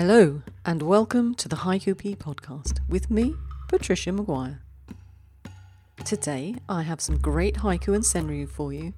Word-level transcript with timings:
Hello, 0.00 0.42
and 0.64 0.80
welcome 0.80 1.34
to 1.34 1.48
the 1.48 1.56
Haiku 1.56 1.98
Pea 1.98 2.14
podcast 2.14 2.78
with 2.88 3.10
me, 3.10 3.34
Patricia 3.66 4.12
Maguire. 4.12 4.62
Today, 6.04 6.54
I 6.68 6.82
have 6.82 7.00
some 7.00 7.18
great 7.18 7.56
haiku 7.56 7.96
and 7.96 8.04
senryu 8.04 8.48
for 8.48 8.72
you, 8.72 8.94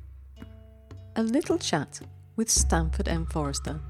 a 1.17 1.23
little 1.23 1.57
chat 1.57 2.01
with 2.37 2.51
Stanford 2.51 3.09
M. 3.09 3.25
Forrester, 3.25 3.81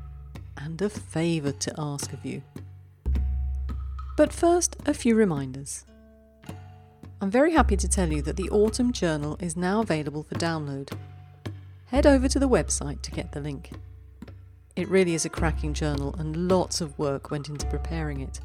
and 0.57 0.81
a 0.81 0.89
favour 0.89 1.51
to 1.51 1.75
ask 1.77 2.13
of 2.13 2.25
you. 2.25 2.45
But 4.17 4.33
first, 4.33 4.77
a 4.87 4.95
few 4.95 5.17
reminders. 5.17 5.87
I'm 7.21 7.29
very 7.29 7.55
happy 7.55 7.77
to 7.79 7.89
tell 7.89 8.13
you 8.13 8.23
that 8.23 8.37
the 8.37 8.51
Autumn 8.51 8.93
Journal 8.93 9.37
is 9.41 9.57
now 9.57 9.81
available 9.81 10.23
for 10.23 10.37
download. 10.37 10.93
Head 11.87 12.07
over 12.07 12.29
to 12.29 12.39
the 12.39 12.49
website 12.49 13.03
to 13.03 13.11
get 13.11 13.33
the 13.33 13.41
link. 13.41 13.73
It 14.77 14.89
really 14.89 15.15
is 15.15 15.25
a 15.25 15.29
cracking 15.29 15.75
journal, 15.75 16.15
and 16.19 16.49
lots 16.49 16.81
of 16.81 16.99
work 16.99 17.31
went 17.31 17.49
into 17.49 17.67
preparing 17.67 18.21
it 18.21 18.41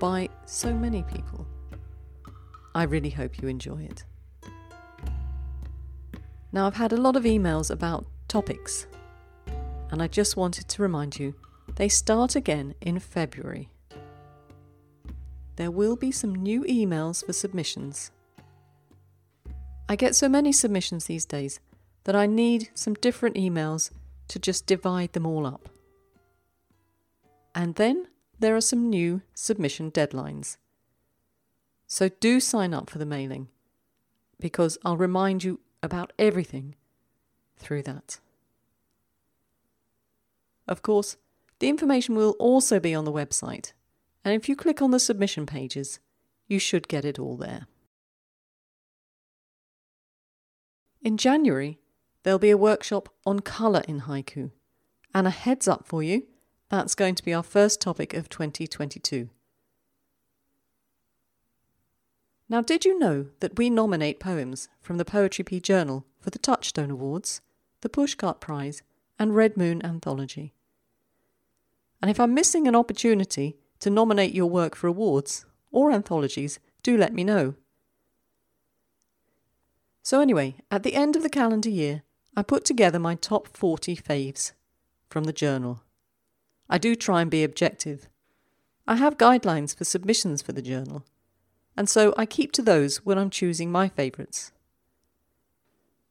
by 0.00 0.28
so 0.46 0.72
many 0.72 1.02
people. 1.02 1.46
I 2.74 2.84
really 2.84 3.10
hope 3.10 3.42
you 3.42 3.48
enjoy 3.48 3.82
it. 3.82 4.04
Now, 6.52 6.66
I've 6.66 6.76
had 6.76 6.92
a 6.92 6.96
lot 6.96 7.16
of 7.16 7.24
emails 7.24 7.70
about 7.70 8.06
topics, 8.28 8.86
and 9.90 10.02
I 10.02 10.06
just 10.06 10.36
wanted 10.36 10.68
to 10.68 10.82
remind 10.82 11.18
you 11.18 11.34
they 11.76 11.88
start 11.88 12.36
again 12.36 12.74
in 12.80 12.98
February. 12.98 13.68
There 15.56 15.70
will 15.70 15.96
be 15.96 16.10
some 16.12 16.34
new 16.34 16.62
emails 16.64 17.24
for 17.24 17.32
submissions. 17.32 18.10
I 19.88 19.96
get 19.96 20.14
so 20.14 20.28
many 20.28 20.52
submissions 20.52 21.06
these 21.06 21.24
days 21.24 21.60
that 22.04 22.16
I 22.16 22.26
need 22.26 22.70
some 22.74 22.94
different 22.94 23.36
emails 23.36 23.90
to 24.30 24.38
just 24.38 24.66
divide 24.66 25.12
them 25.12 25.26
all 25.26 25.44
up. 25.44 25.68
And 27.52 27.74
then 27.74 28.06
there 28.38 28.54
are 28.54 28.60
some 28.60 28.88
new 28.88 29.22
submission 29.34 29.90
deadlines. 29.90 30.56
So 31.86 32.08
do 32.08 32.38
sign 32.38 32.72
up 32.72 32.88
for 32.88 32.98
the 32.98 33.06
mailing 33.06 33.48
because 34.38 34.78
I'll 34.84 34.96
remind 34.96 35.42
you 35.42 35.58
about 35.82 36.12
everything 36.18 36.76
through 37.56 37.82
that. 37.82 38.20
Of 40.68 40.82
course, 40.82 41.16
the 41.58 41.68
information 41.68 42.14
will 42.14 42.36
also 42.38 42.78
be 42.78 42.94
on 42.94 43.04
the 43.04 43.12
website, 43.12 43.72
and 44.24 44.34
if 44.34 44.48
you 44.48 44.54
click 44.54 44.80
on 44.80 44.92
the 44.92 45.00
submission 45.00 45.44
pages, 45.44 45.98
you 46.46 46.60
should 46.60 46.86
get 46.86 47.04
it 47.04 47.18
all 47.18 47.36
there. 47.36 47.66
In 51.02 51.16
January, 51.16 51.78
there'll 52.22 52.38
be 52.38 52.50
a 52.50 52.56
workshop 52.56 53.08
on 53.24 53.40
colour 53.40 53.82
in 53.88 54.02
haiku. 54.02 54.50
And 55.14 55.26
a 55.26 55.30
heads 55.30 55.66
up 55.66 55.86
for 55.86 56.02
you, 56.02 56.26
that's 56.68 56.94
going 56.94 57.16
to 57.16 57.24
be 57.24 57.34
our 57.34 57.42
first 57.42 57.80
topic 57.80 58.14
of 58.14 58.28
2022. 58.28 59.28
Now, 62.48 62.60
did 62.60 62.84
you 62.84 62.98
know 62.98 63.26
that 63.40 63.56
we 63.56 63.70
nominate 63.70 64.18
poems 64.18 64.68
from 64.80 64.98
the 64.98 65.04
Poetry 65.04 65.44
Pea 65.44 65.60
Journal 65.60 66.04
for 66.20 66.30
the 66.30 66.38
Touchstone 66.38 66.90
Awards, 66.90 67.40
the 67.80 67.88
Pushcart 67.88 68.40
Prize, 68.40 68.82
and 69.18 69.36
Red 69.36 69.56
Moon 69.56 69.84
Anthology? 69.84 70.52
And 72.02 72.10
if 72.10 72.18
I'm 72.18 72.34
missing 72.34 72.66
an 72.66 72.74
opportunity 72.74 73.56
to 73.80 73.90
nominate 73.90 74.34
your 74.34 74.46
work 74.46 74.74
for 74.74 74.86
awards 74.86 75.44
or 75.70 75.92
anthologies, 75.92 76.58
do 76.82 76.96
let 76.96 77.12
me 77.12 77.24
know. 77.24 77.54
So, 80.02 80.20
anyway, 80.20 80.56
at 80.70 80.82
the 80.82 80.94
end 80.94 81.14
of 81.14 81.22
the 81.22 81.28
calendar 81.28 81.70
year, 81.70 82.02
I 82.36 82.42
put 82.42 82.64
together 82.64 82.98
my 82.98 83.14
top 83.14 83.48
40 83.48 83.96
faves 83.96 84.52
from 85.08 85.24
the 85.24 85.32
journal. 85.32 85.82
I 86.68 86.78
do 86.78 86.94
try 86.94 87.22
and 87.22 87.30
be 87.30 87.42
objective. 87.42 88.08
I 88.86 88.96
have 88.96 89.18
guidelines 89.18 89.76
for 89.76 89.84
submissions 89.84 90.40
for 90.40 90.52
the 90.52 90.62
journal, 90.62 91.04
and 91.76 91.88
so 91.88 92.14
I 92.16 92.26
keep 92.26 92.52
to 92.52 92.62
those 92.62 92.98
when 92.98 93.18
I'm 93.18 93.30
choosing 93.30 93.72
my 93.72 93.88
favourites. 93.88 94.52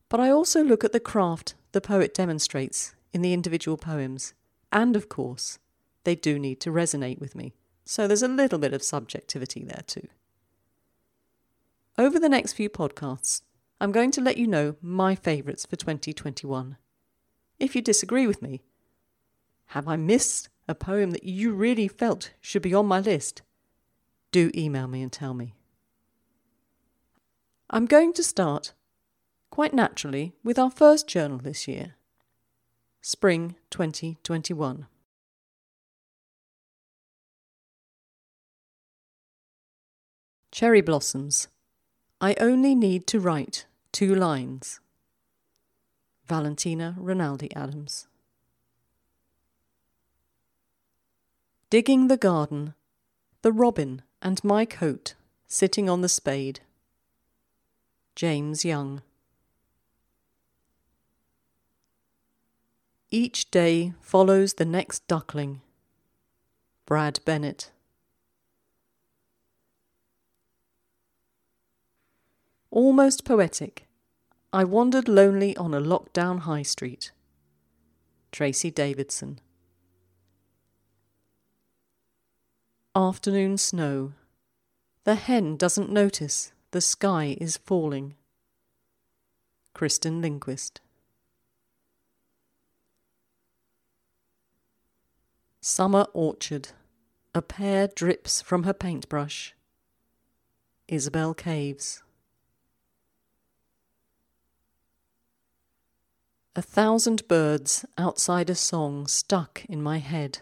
But 0.10 0.20
I 0.20 0.30
also 0.30 0.64
look 0.64 0.84
at 0.84 0.92
the 0.92 1.00
craft 1.00 1.56
the 1.72 1.82
poet 1.82 2.14
demonstrates 2.14 2.96
in 3.14 3.22
the 3.22 3.34
individual 3.34 3.78
poems, 3.78 4.34
and 4.72 4.96
of 4.96 5.08
course, 5.08 5.60
they 6.04 6.16
do 6.16 6.40
need 6.40 6.60
to 6.62 6.72
resonate 6.72 7.20
with 7.20 7.36
me, 7.36 7.54
so 7.86 8.08
there's 8.08 8.24
a 8.24 8.28
little 8.28 8.60
bit 8.60 8.74
of 8.74 8.84
subjectivity 8.84 9.64
there 9.64 9.84
too. 9.86 10.08
Over 11.98 12.20
the 12.20 12.30
next 12.30 12.54
few 12.54 12.70
podcasts, 12.70 13.42
I'm 13.82 13.92
going 13.94 14.12
to 14.12 14.22
let 14.22 14.38
you 14.38 14.46
know 14.46 14.76
my 14.82 15.16
favourites 15.16 15.66
for 15.66 15.78
2021. 15.78 16.78
If 17.60 17.76
you 17.76 17.82
disagree 17.82 18.28
with 18.28 18.42
me, 18.42 18.62
have 19.68 19.88
I 19.88 19.96
missed 19.96 20.50
a 20.68 20.76
poem 20.76 21.12
that 21.12 21.24
you 21.24 21.54
really 21.54 21.88
felt 21.88 22.32
should 22.42 22.62
be 22.62 22.74
on 22.74 22.86
my 22.88 23.00
list? 23.00 23.42
Do 24.32 24.52
email 24.54 24.88
me 24.88 25.02
and 25.02 25.12
tell 25.12 25.34
me. 25.34 25.56
I'm 27.70 27.86
going 27.86 28.14
to 28.14 28.24
start, 28.24 28.74
quite 29.50 29.74
naturally, 29.74 30.34
with 30.44 30.60
our 30.60 30.72
first 30.72 31.08
journal 31.08 31.38
this 31.38 31.68
year 31.68 31.96
Spring 33.02 33.56
2021. 33.70 34.88
Cherry 40.52 40.82
Blossoms. 40.82 41.48
I 42.20 42.36
only 42.42 42.76
need 42.76 43.08
to 43.08 43.20
write 43.20 43.66
Two 43.92 44.14
lines. 44.14 44.80
Valentina 46.28 46.96
Rinaldi 46.98 47.54
Adams. 47.56 48.08
Digging 51.70 52.08
the 52.08 52.18
garden, 52.18 52.76
the 53.42 53.52
robin 53.52 54.04
and 54.22 54.44
my 54.44 54.66
coat 54.66 55.16
sitting 55.48 55.90
on 55.90 56.02
the 56.02 56.10
spade. 56.10 56.62
James 58.16 58.64
Young. 58.64 59.02
Each 63.12 63.50
day 63.50 63.94
follows 64.02 64.54
the 64.54 64.66
next 64.66 65.08
duckling. 65.08 65.62
Brad 66.86 67.20
Bennett. 67.26 67.72
Almost 72.72 73.26
poetic, 73.26 73.88
I 74.54 74.64
wandered 74.64 75.08
lonely 75.08 75.58
on 75.58 75.74
a 75.74 75.82
lockdown 75.82 76.42
high 76.42 76.62
street. 76.62 77.12
Tracy 78.32 78.70
Davidson. 78.70 79.40
Afternoon 82.96 83.58
snow. 83.58 84.14
The 85.04 85.16
hen 85.16 85.58
doesn't 85.58 85.92
notice 85.92 86.52
the 86.70 86.82
sky 86.82 87.36
is 87.42 87.58
falling. 87.58 88.14
Kristen 89.74 90.22
Lindquist. 90.22 90.82
Summer 95.60 96.06
orchard. 96.14 96.70
A 97.34 97.42
pear 97.42 97.88
drips 97.88 98.44
from 98.44 98.64
her 98.64 98.74
paintbrush. 98.74 99.56
Isabel 100.88 101.34
Caves. 101.34 102.04
A 106.60 106.62
thousand 106.62 107.26
birds 107.30 107.86
outside 107.98 108.50
a 108.50 108.54
song 108.54 109.08
stuck 109.08 109.64
in 109.70 109.82
my 109.82 110.00
head. 110.00 110.40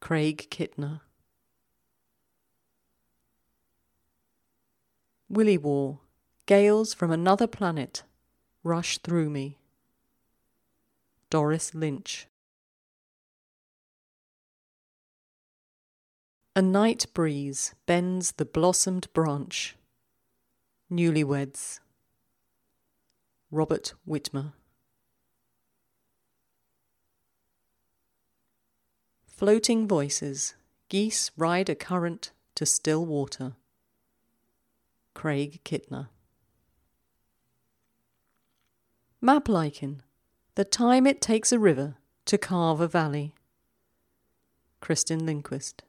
Craig 0.00 0.48
Kittner. 0.50 1.02
Willie 5.28 5.58
War, 5.58 5.98
gales 6.46 6.94
from 6.94 7.10
another 7.10 7.46
planet 7.46 8.04
rush 8.64 8.96
through 8.96 9.28
me. 9.28 9.58
Doris 11.28 11.74
Lynch. 11.74 12.26
A 16.56 16.62
night 16.62 17.04
breeze 17.12 17.74
bends 17.84 18.32
the 18.32 18.46
blossomed 18.46 19.12
branch. 19.12 19.76
Newlyweds. 20.90 21.80
Robert 23.50 23.92
Witmer. 24.08 24.54
Floating 29.40 29.88
voices. 29.88 30.54
Geese 30.90 31.30
ride 31.34 31.70
a 31.70 31.74
current 31.74 32.30
to 32.54 32.66
still 32.66 33.06
water. 33.06 33.54
Craig 35.14 35.60
Kittner. 35.64 36.08
Map 39.22 39.48
lichen. 39.48 40.02
The 40.56 40.66
time 40.66 41.06
it 41.06 41.22
takes 41.22 41.52
a 41.52 41.58
river 41.58 41.94
to 42.26 42.36
carve 42.36 42.82
a 42.82 42.86
valley. 42.86 43.34
Kristen 44.82 45.24
Lindquist. 45.24 45.84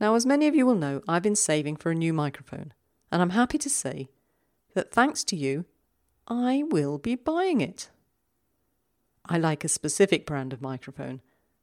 Now, 0.00 0.14
as 0.14 0.24
many 0.24 0.46
of 0.48 0.54
you 0.54 0.64
will 0.64 0.74
know, 0.74 1.02
I've 1.06 1.22
been 1.22 1.36
saving 1.36 1.76
for 1.76 1.90
a 1.90 1.94
new 1.94 2.14
microphone, 2.14 2.72
and 3.12 3.20
I'm 3.20 3.36
happy 3.36 3.58
to 3.58 3.68
say 3.68 4.08
that 4.72 4.92
thanks 4.92 5.24
to 5.24 5.36
you, 5.36 5.66
I 6.26 6.62
will 6.70 6.96
be 6.96 7.16
buying 7.16 7.60
it. 7.60 7.90
I 9.26 9.38
like 9.38 9.64
a 9.64 9.68
specific 9.68 10.24
brand 10.24 10.52
of 10.52 10.62
microphone, 10.62 11.20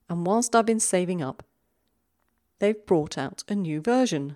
and 0.09 0.25
whilst 0.25 0.55
I've 0.55 0.65
been 0.65 0.79
saving 0.79 1.21
up, 1.21 1.43
they've 2.59 2.85
brought 2.85 3.17
out 3.17 3.43
a 3.47 3.55
new 3.55 3.81
version. 3.81 4.35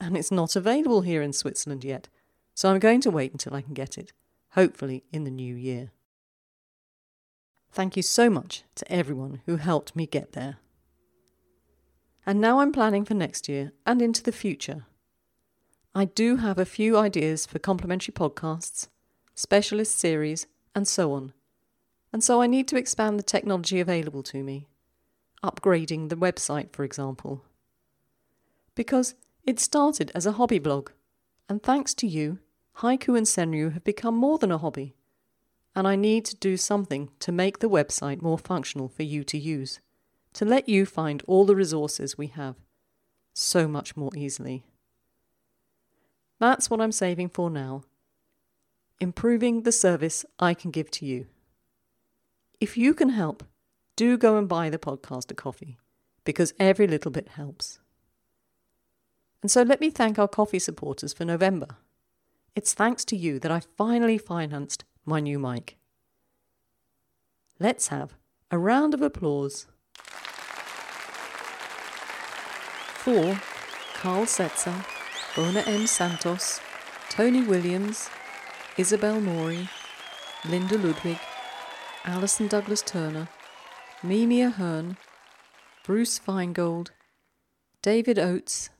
And 0.00 0.16
it's 0.16 0.30
not 0.30 0.56
available 0.56 1.02
here 1.02 1.22
in 1.22 1.32
Switzerland 1.32 1.84
yet, 1.84 2.08
so 2.54 2.70
I'm 2.70 2.78
going 2.78 3.00
to 3.02 3.10
wait 3.10 3.32
until 3.32 3.54
I 3.54 3.62
can 3.62 3.74
get 3.74 3.98
it, 3.98 4.12
hopefully 4.50 5.04
in 5.12 5.24
the 5.24 5.30
new 5.30 5.54
year. 5.54 5.92
Thank 7.72 7.96
you 7.96 8.02
so 8.02 8.28
much 8.28 8.64
to 8.74 8.90
everyone 8.90 9.42
who 9.46 9.56
helped 9.56 9.94
me 9.94 10.06
get 10.06 10.32
there. 10.32 10.56
And 12.26 12.40
now 12.40 12.60
I'm 12.60 12.72
planning 12.72 13.04
for 13.04 13.14
next 13.14 13.48
year 13.48 13.72
and 13.86 14.02
into 14.02 14.22
the 14.22 14.32
future. 14.32 14.86
I 15.94 16.04
do 16.04 16.36
have 16.36 16.58
a 16.58 16.64
few 16.64 16.96
ideas 16.96 17.46
for 17.46 17.58
complementary 17.58 18.12
podcasts, 18.12 18.88
specialist 19.34 19.98
series, 19.98 20.46
and 20.74 20.86
so 20.86 21.12
on. 21.12 21.32
And 22.12 22.24
so 22.24 22.42
I 22.42 22.46
need 22.46 22.66
to 22.68 22.76
expand 22.76 23.18
the 23.18 23.22
technology 23.24 23.78
available 23.80 24.22
to 24.24 24.42
me, 24.42 24.68
upgrading 25.44 26.08
the 26.08 26.16
website, 26.16 26.72
for 26.72 26.84
example. 26.84 27.44
Because 28.74 29.14
it 29.44 29.60
started 29.60 30.10
as 30.14 30.26
a 30.26 30.32
hobby 30.32 30.58
blog, 30.58 30.90
and 31.48 31.62
thanks 31.62 31.94
to 31.94 32.06
you, 32.06 32.38
Haiku 32.78 33.16
and 33.16 33.26
Senryu 33.26 33.72
have 33.72 33.84
become 33.84 34.16
more 34.16 34.38
than 34.38 34.50
a 34.50 34.58
hobby. 34.58 34.94
And 35.74 35.86
I 35.86 35.94
need 35.94 36.24
to 36.26 36.36
do 36.36 36.56
something 36.56 37.10
to 37.20 37.30
make 37.30 37.60
the 37.60 37.68
website 37.68 38.22
more 38.22 38.38
functional 38.38 38.88
for 38.88 39.04
you 39.04 39.22
to 39.24 39.38
use, 39.38 39.80
to 40.32 40.44
let 40.44 40.68
you 40.68 40.84
find 40.86 41.22
all 41.26 41.44
the 41.44 41.54
resources 41.54 42.18
we 42.18 42.26
have 42.28 42.56
so 43.32 43.68
much 43.68 43.96
more 43.96 44.10
easily. 44.16 44.64
That's 46.40 46.70
what 46.70 46.80
I'm 46.80 46.92
saving 46.92 47.28
for 47.28 47.50
now. 47.50 47.84
Improving 48.98 49.62
the 49.62 49.72
service 49.72 50.24
I 50.38 50.54
can 50.54 50.70
give 50.70 50.90
to 50.92 51.06
you. 51.06 51.26
If 52.60 52.76
you 52.76 52.92
can 52.92 53.08
help, 53.08 53.42
do 53.96 54.18
go 54.18 54.36
and 54.36 54.46
buy 54.46 54.68
the 54.68 54.78
podcast 54.78 55.30
a 55.30 55.34
coffee, 55.34 55.78
because 56.24 56.52
every 56.60 56.86
little 56.86 57.10
bit 57.10 57.28
helps. 57.28 57.78
And 59.40 59.50
so 59.50 59.62
let 59.62 59.80
me 59.80 59.88
thank 59.88 60.18
our 60.18 60.28
coffee 60.28 60.58
supporters 60.58 61.14
for 61.14 61.24
November. 61.24 61.68
It's 62.54 62.74
thanks 62.74 63.06
to 63.06 63.16
you 63.16 63.38
that 63.38 63.50
I 63.50 63.60
finally 63.60 64.18
financed 64.18 64.84
my 65.06 65.20
new 65.20 65.38
mic. 65.38 65.78
Let's 67.58 67.88
have 67.88 68.12
a 68.50 68.58
round 68.58 68.92
of 68.92 69.00
applause 69.00 69.66
for 72.96 73.40
Carl 73.94 74.26
Setzer, 74.26 74.84
Bona 75.34 75.60
M. 75.60 75.86
Santos, 75.86 76.60
Tony 77.08 77.42
Williams, 77.42 78.10
Isabel 78.76 79.18
Mori, 79.20 79.70
Linda 80.46 80.76
Ludwig, 80.76 81.18
Alison 82.04 82.48
Douglas 82.48 82.80
Turner, 82.80 83.28
Mimi 84.02 84.40
Ahern, 84.40 84.96
Bruce 85.84 86.18
Feingold, 86.18 86.90
David 87.82 88.18
Oates, 88.18 88.70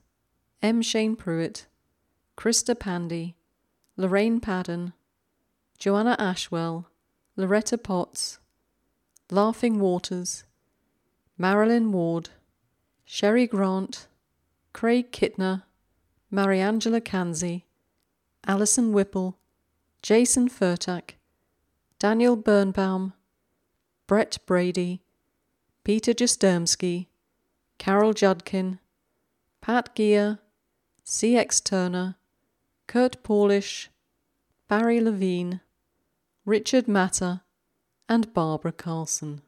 M. 0.63 0.81
Shane 0.81 1.17
Pruitt, 1.17 1.67
Krista 2.37 2.79
Pandy, 2.79 3.37
Lorraine 3.99 4.41
Padden, 4.41 4.95
Joanna 5.79 6.17
Ashwell, 6.19 6.87
Loretta 7.37 7.77
Potts, 7.77 8.39
Laughing 9.31 9.81
Waters, 9.81 10.45
Marilyn 11.37 11.93
Ward, 11.93 12.31
Sherry 13.05 13.47
Grant, 13.47 14.07
Craig 14.73 15.13
Kittner, 15.13 15.65
Mariangela 16.33 17.03
Canzi, 17.03 17.65
Alison 18.47 18.93
Whipple, 18.95 19.37
Jason 20.03 20.49
Furtak, 20.49 21.17
Daniel 22.01 22.35
Birnbaum, 22.35 23.13
Brett 24.07 24.39
Brady, 24.47 25.03
Peter 25.85 26.15
Jastermsky, 26.15 27.09
Carol 27.77 28.15
Judkin, 28.15 28.79
Pat 29.61 29.95
Gear, 29.95 30.39
C.X. 31.05 31.61
Turner, 31.61 32.17
Kurt 32.87 33.23
Paulish, 33.23 33.89
Barry 34.67 34.99
Levine, 34.99 35.61
Richard 36.47 36.89
Matter, 36.89 37.43
and 38.09 38.33
Barbara 38.33 38.73
Carlson. 38.73 39.43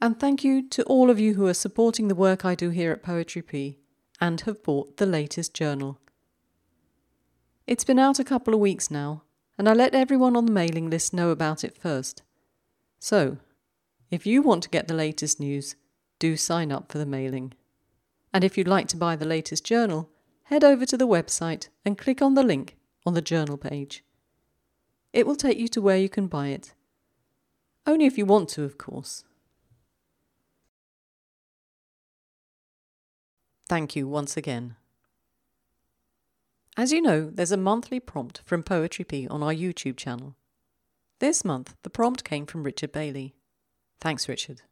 And 0.00 0.20
thank 0.20 0.44
you 0.44 0.68
to 0.68 0.84
all 0.84 1.10
of 1.10 1.18
you 1.18 1.34
who 1.34 1.48
are 1.48 1.54
supporting 1.54 2.06
the 2.06 2.14
work 2.14 2.44
I 2.44 2.54
do 2.54 2.70
here 2.70 2.92
at 2.92 3.02
Poetry 3.02 3.42
Pea 3.42 3.76
and 4.20 4.40
have 4.42 4.62
bought 4.62 4.98
the 4.98 5.06
latest 5.06 5.52
journal. 5.52 5.98
It's 7.66 7.84
been 7.84 7.98
out 7.98 8.20
a 8.20 8.24
couple 8.24 8.54
of 8.54 8.60
weeks 8.60 8.88
now, 8.88 9.24
and 9.60 9.68
I 9.68 9.74
let 9.74 9.94
everyone 9.94 10.36
on 10.36 10.46
the 10.46 10.52
mailing 10.52 10.88
list 10.88 11.12
know 11.12 11.28
about 11.28 11.64
it 11.64 11.76
first. 11.76 12.22
So, 12.98 13.36
if 14.10 14.24
you 14.24 14.40
want 14.40 14.62
to 14.62 14.70
get 14.70 14.88
the 14.88 14.94
latest 14.94 15.38
news, 15.38 15.76
do 16.18 16.38
sign 16.38 16.72
up 16.72 16.90
for 16.90 16.96
the 16.96 17.04
mailing. 17.04 17.52
And 18.32 18.42
if 18.42 18.56
you'd 18.56 18.66
like 18.66 18.88
to 18.88 18.96
buy 18.96 19.16
the 19.16 19.26
latest 19.26 19.62
journal, 19.62 20.08
head 20.44 20.64
over 20.64 20.86
to 20.86 20.96
the 20.96 21.06
website 21.06 21.68
and 21.84 21.98
click 21.98 22.22
on 22.22 22.32
the 22.32 22.42
link 22.42 22.78
on 23.04 23.12
the 23.12 23.20
journal 23.20 23.58
page. 23.58 24.02
It 25.12 25.26
will 25.26 25.36
take 25.36 25.58
you 25.58 25.68
to 25.68 25.82
where 25.82 25.98
you 25.98 26.08
can 26.08 26.26
buy 26.26 26.48
it. 26.48 26.72
Only 27.86 28.06
if 28.06 28.16
you 28.16 28.24
want 28.24 28.48
to, 28.50 28.64
of 28.64 28.78
course. 28.78 29.24
Thank 33.68 33.94
you 33.94 34.08
once 34.08 34.38
again. 34.38 34.76
As 36.80 36.92
you 36.92 37.02
know, 37.02 37.28
there's 37.30 37.52
a 37.52 37.58
monthly 37.58 38.00
prompt 38.00 38.40
from 38.46 38.62
Poetry 38.62 39.04
Pea 39.04 39.28
on 39.28 39.42
our 39.42 39.52
YouTube 39.52 39.98
channel. 39.98 40.34
This 41.18 41.44
month, 41.44 41.74
the 41.82 41.90
prompt 41.90 42.24
came 42.24 42.46
from 42.46 42.62
Richard 42.62 42.90
Bailey. 42.90 43.34
Thanks, 44.00 44.30
Richard. 44.30 44.62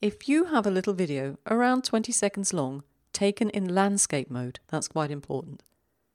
If 0.00 0.28
you 0.28 0.44
have 0.44 0.64
a 0.64 0.70
little 0.70 0.94
video 0.94 1.38
around 1.50 1.82
20 1.82 2.12
seconds 2.12 2.52
long, 2.52 2.84
taken 3.12 3.50
in 3.50 3.74
landscape 3.74 4.30
mode, 4.30 4.60
that's 4.68 4.86
quite 4.86 5.10
important, 5.10 5.64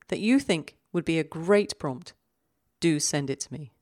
that 0.08 0.22
you 0.22 0.40
think 0.40 0.78
would 0.94 1.04
be 1.04 1.20
a 1.20 1.24
great 1.26 1.78
prompt, 1.78 2.14
do 2.80 2.98
send 2.98 3.30
it 3.30 3.42
to 3.42 3.52
me. 3.52 3.74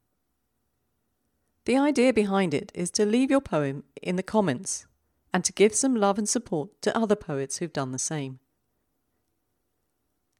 The 1.65 1.77
idea 1.77 2.13
behind 2.13 2.51
it 2.55 2.71
is 2.73 2.89
to 2.93 3.05
leave 3.05 3.29
your 3.29 3.41
poem 3.41 3.83
in 4.01 4.15
the 4.15 4.23
comments 4.23 4.87
and 5.31 5.45
to 5.45 5.53
give 5.53 5.75
some 5.75 5.95
love 5.95 6.17
and 6.17 6.27
support 6.27 6.81
to 6.81 6.97
other 6.97 7.15
poets 7.15 7.57
who've 7.57 7.71
done 7.71 7.91
the 7.91 7.99
same. 7.99 8.39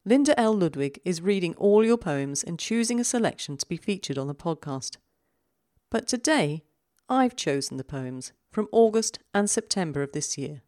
Linda 0.08 0.40
L. 0.40 0.54
Ludwig 0.56 1.02
is 1.04 1.20
reading 1.20 1.56
all 1.56 1.84
your 1.84 1.98
poems 1.98 2.44
and 2.44 2.60
choosing 2.60 3.00
a 3.00 3.04
selection 3.04 3.58
to 3.58 3.66
be 3.66 3.76
featured 3.76 4.20
on 4.20 4.28
the 4.28 4.36
podcast. 4.36 4.98
But 5.90 6.08
today, 6.08 6.64
I've 7.10 7.36
chosen 7.36 7.78
the 7.78 7.84
poems 7.84 8.32
from 8.52 8.68
August 8.72 9.18
and 9.34 9.50
September 9.50 10.04
of 10.04 10.12
this 10.12 10.38
year. 10.38 10.62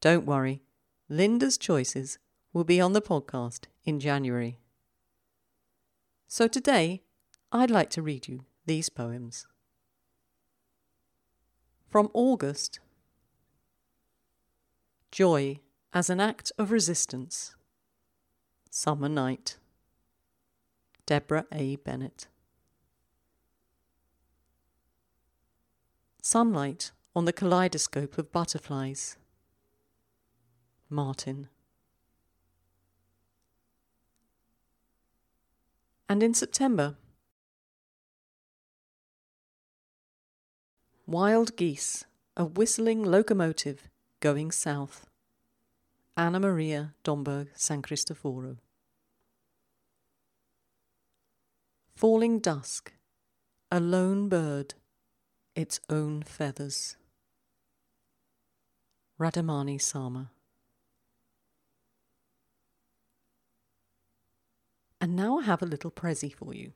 Don't 0.00 0.26
worry, 0.26 0.62
Linda's 1.08 1.58
choices 1.58 2.18
will 2.52 2.62
be 2.62 2.80
on 2.80 2.92
the 2.92 3.02
podcast 3.02 3.64
in 3.84 3.98
January. 3.98 4.58
So 6.28 6.46
today, 6.46 7.02
I'd 7.50 7.70
like 7.70 7.90
to 7.90 8.02
read 8.02 8.28
you 8.28 8.44
these 8.64 8.88
poems. 8.88 9.44
From 11.88 12.10
August 12.14 12.78
Joy 15.10 15.58
as 15.92 16.08
an 16.08 16.20
act 16.20 16.52
of 16.56 16.70
resistance. 16.70 17.56
Summer 18.72 19.08
Night. 19.08 19.56
Deborah 21.04 21.44
A. 21.50 21.74
Bennett. 21.74 22.28
Sunlight 26.22 26.92
on 27.16 27.24
the 27.24 27.32
kaleidoscope 27.32 28.16
of 28.16 28.30
butterflies. 28.30 29.16
Martin. 30.88 31.48
And 36.08 36.22
in 36.22 36.32
September, 36.32 36.94
Wild 41.08 41.56
Geese, 41.56 42.04
a 42.36 42.44
whistling 42.44 43.02
locomotive 43.02 43.88
Going 44.20 44.52
South. 44.52 45.09
Anna 46.20 46.38
Maria 46.38 46.92
Domberg 47.02 47.48
San 47.54 47.80
Cristoforo. 47.80 48.58
Falling 51.96 52.40
dusk, 52.40 52.92
a 53.70 53.80
lone 53.80 54.28
bird, 54.28 54.74
its 55.54 55.80
own 55.88 56.22
feathers. 56.22 56.98
Radhamani 59.18 59.80
Sama. 59.80 60.30
And 65.00 65.16
now 65.16 65.38
I 65.38 65.44
have 65.44 65.62
a 65.62 65.66
little 65.66 65.90
prezi 65.90 66.34
for 66.34 66.52
you. 66.52 66.74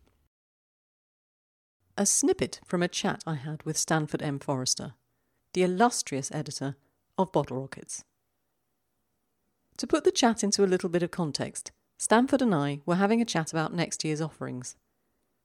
A 1.98 2.06
snippet 2.06 2.60
from 2.64 2.82
a 2.82 2.88
chat 2.88 3.22
I 3.26 3.34
had 3.34 3.62
with 3.64 3.76
Stanford 3.76 4.22
M. 4.22 4.38
Forrester, 4.38 4.94
the 5.52 5.64
illustrious 5.64 6.32
editor 6.32 6.76
of 7.18 7.30
Bottle 7.30 7.60
Rockets. 7.60 8.04
To 9.84 9.88
put 9.88 10.04
the 10.04 10.10
chat 10.10 10.42
into 10.42 10.64
a 10.64 10.72
little 10.72 10.88
bit 10.88 11.02
of 11.02 11.10
context, 11.10 11.70
Stanford 11.98 12.40
and 12.40 12.54
I 12.54 12.80
were 12.86 12.94
having 12.94 13.20
a 13.20 13.26
chat 13.26 13.52
about 13.52 13.74
next 13.74 14.02
year's 14.02 14.22
offerings. 14.22 14.76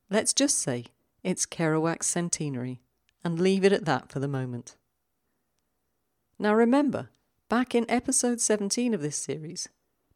Let's 0.09 0.31
just 0.31 0.57
say 0.59 0.85
it's 1.23 1.45
Kerouac's 1.45 2.07
centenary, 2.07 2.79
and 3.21 3.37
leave 3.37 3.65
it 3.65 3.73
at 3.73 3.83
that 3.83 4.09
for 4.09 4.21
the 4.21 4.29
moment. 4.29 4.77
Now 6.39 6.53
remember, 6.53 7.09
back 7.49 7.75
in 7.75 7.85
episode 7.91 8.39
17 8.39 8.93
of 8.93 9.01
this 9.01 9.17
series, 9.17 9.67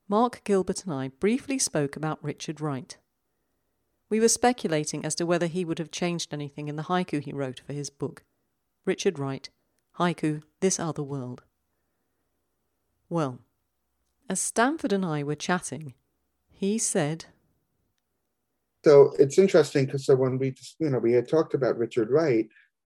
Mark 0.08 0.42
Gilbert 0.46 0.86
and 0.86 0.94
I 0.94 1.10
briefly 1.10 1.60
spoke 1.60 1.98
about 1.98 2.24
Richard 2.24 2.62
Wright. 2.62 2.98
We 4.10 4.22
were 4.22 4.30
speculating 4.30 5.04
as 5.04 5.16
to 5.16 5.26
whether 5.26 5.48
he 5.48 5.66
would 5.66 5.80
have 5.80 5.92
changed 5.92 6.34
anything 6.34 6.70
in 6.70 6.78
the 6.78 6.84
haiku 6.84 7.22
he 7.22 7.34
wrote 7.34 7.60
for 7.60 7.74
his 7.74 7.90
book, 7.90 8.24
Richard 8.86 9.20
Wright, 9.20 9.50
Haiku 10.00 10.44
This 10.62 10.80
Other 10.80 11.04
World. 11.04 11.42
Well, 13.10 13.40
as 14.30 14.40
Stanford 14.40 14.94
and 14.94 15.06
I 15.06 15.24
were 15.24 15.36
chatting, 15.36 15.94
he 16.52 16.78
said, 16.78 17.26
So 18.84 19.14
it's 19.20 19.38
interesting 19.38 19.86
because 19.86 20.06
so 20.06 20.16
when 20.16 20.38
we 20.38 20.52
just, 20.52 20.76
you 20.80 20.90
know, 20.90 21.00
we 21.00 21.14
had 21.14 21.28
talked 21.28 21.54
about 21.54 21.78
Richard 21.78 22.10
Wright, 22.10 22.48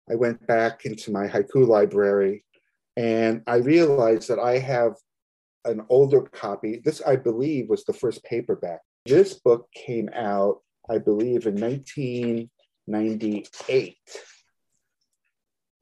I 0.10 0.16
went 0.16 0.46
back 0.48 0.86
into 0.86 1.12
my 1.12 1.28
haiku 1.28 1.68
library 1.68 2.44
and 2.96 3.42
I 3.48 3.56
realized 3.58 4.30
that 4.30 4.40
I 4.40 4.60
have 4.60 4.96
an 5.66 5.84
older 5.90 6.22
copy. 6.22 6.80
This, 6.84 7.02
I 7.06 7.16
believe, 7.16 7.70
was 7.70 7.86
the 7.86 7.94
first 7.94 8.24
paperback. 8.24 8.82
This 9.06 9.36
book 9.36 9.68
came 9.74 10.10
out, 10.14 10.62
I 10.90 10.98
believe, 10.98 11.48
in 11.48 11.56
1998. 11.56 13.98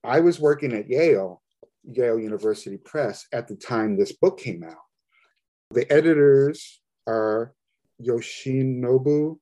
I 0.04 0.20
was 0.20 0.40
working 0.40 0.74
at 0.74 0.90
Yale, 0.90 1.42
Yale 1.84 2.20
University 2.20 2.78
Press, 2.78 3.26
at 3.34 3.48
the 3.48 3.56
time 3.56 3.98
this 3.98 4.12
book 4.14 4.40
came 4.40 4.64
out. 4.64 4.78
The 5.74 5.90
editors 5.90 6.82
are 7.08 7.54
Yoshinobu 8.06 9.38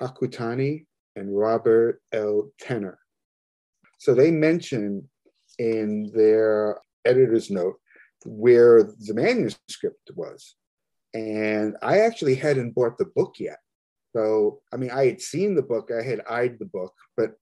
Hakutani 0.00 0.86
and 1.14 1.38
Robert 1.38 2.02
L. 2.12 2.50
Tener. 2.60 2.98
So 3.98 4.12
they 4.12 4.32
mention 4.32 5.08
in 5.60 6.10
their 6.12 6.80
editor's 7.04 7.48
note 7.48 7.76
where 8.24 8.82
the 8.82 9.14
manuscript 9.14 10.10
was. 10.16 10.56
And 11.14 11.76
I 11.80 12.00
actually 12.00 12.34
hadn't 12.34 12.74
bought 12.74 12.98
the 12.98 13.10
book 13.14 13.36
yet. 13.38 13.58
So, 14.16 14.62
I 14.72 14.78
mean, 14.78 14.90
I 14.90 15.06
had 15.06 15.20
seen 15.20 15.54
the 15.54 15.62
book, 15.62 15.90
I 15.96 16.02
had 16.02 16.22
eyed 16.28 16.58
the 16.58 16.66
book, 16.66 16.92
but 17.16 17.34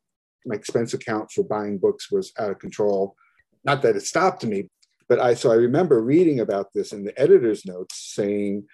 my 0.44 0.56
expense 0.56 0.92
account 0.92 1.30
for 1.32 1.42
buying 1.42 1.78
books 1.78 2.12
was 2.12 2.32
out 2.38 2.50
of 2.50 2.58
control. 2.58 3.16
Not 3.64 3.80
that 3.80 3.96
it 3.96 4.02
stopped 4.02 4.44
me, 4.44 4.68
but 5.08 5.20
I, 5.20 5.34
so 5.34 5.50
I 5.50 5.54
remember 5.54 6.02
reading 6.02 6.40
about 6.40 6.72
this 6.72 6.92
in 6.92 7.04
the 7.04 7.18
editor's 7.20 7.64
notes 7.64 8.12
saying 8.14 8.64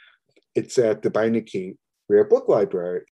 it's 0.54 0.78
at 0.78 1.02
the 1.02 1.10
Beinecke 1.10 1.76
Rare 2.08 2.24
Book 2.24 2.48
Library. 2.48 3.02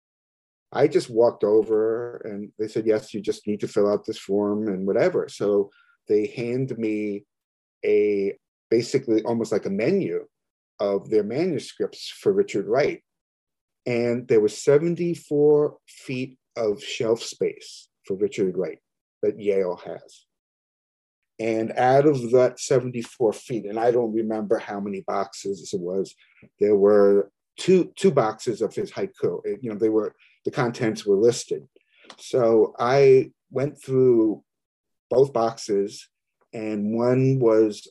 I 0.72 0.86
just 0.86 1.10
walked 1.10 1.44
over 1.44 2.18
and 2.24 2.52
they 2.58 2.68
said, 2.68 2.86
yes, 2.86 3.12
you 3.12 3.20
just 3.20 3.46
need 3.46 3.60
to 3.60 3.68
fill 3.68 3.90
out 3.90 4.06
this 4.06 4.18
form 4.18 4.68
and 4.68 4.86
whatever. 4.86 5.28
So 5.28 5.70
they 6.08 6.28
hand 6.28 6.76
me 6.78 7.24
a 7.84 8.36
basically 8.70 9.22
almost 9.24 9.52
like 9.52 9.66
a 9.66 9.70
menu 9.70 10.26
of 10.78 11.10
their 11.10 11.24
manuscripts 11.24 12.08
for 12.08 12.32
Richard 12.32 12.66
Wright. 12.66 13.02
And 13.84 14.28
there 14.28 14.40
was 14.40 14.56
74 14.62 15.76
feet 15.88 16.38
of 16.56 16.82
shelf 16.82 17.22
space 17.22 17.88
for 18.06 18.16
Richard 18.16 18.56
Wright 18.56 18.78
that 19.22 19.40
Yale 19.40 19.80
has. 19.84 20.24
And 21.40 21.72
out 21.72 22.04
of 22.04 22.32
that 22.32 22.60
74 22.60 23.32
feet, 23.32 23.64
and 23.64 23.80
I 23.80 23.90
don't 23.90 24.12
remember 24.12 24.58
how 24.58 24.78
many 24.78 25.00
boxes 25.00 25.72
it 25.72 25.80
was, 25.80 26.14
there 26.60 26.76
were 26.76 27.30
two 27.56 27.92
two 27.96 28.10
boxes 28.10 28.60
of 28.60 28.74
his 28.74 28.92
haiku. 28.92 29.40
You 29.62 29.70
know, 29.70 29.78
they 29.78 29.88
were 29.88 30.14
the 30.44 30.50
contents 30.50 31.06
were 31.06 31.16
listed. 31.16 31.66
So 32.18 32.74
I 32.78 33.32
went 33.50 33.82
through 33.82 34.42
both 35.08 35.32
boxes, 35.32 36.08
and 36.52 36.94
one 36.94 37.38
was 37.40 37.88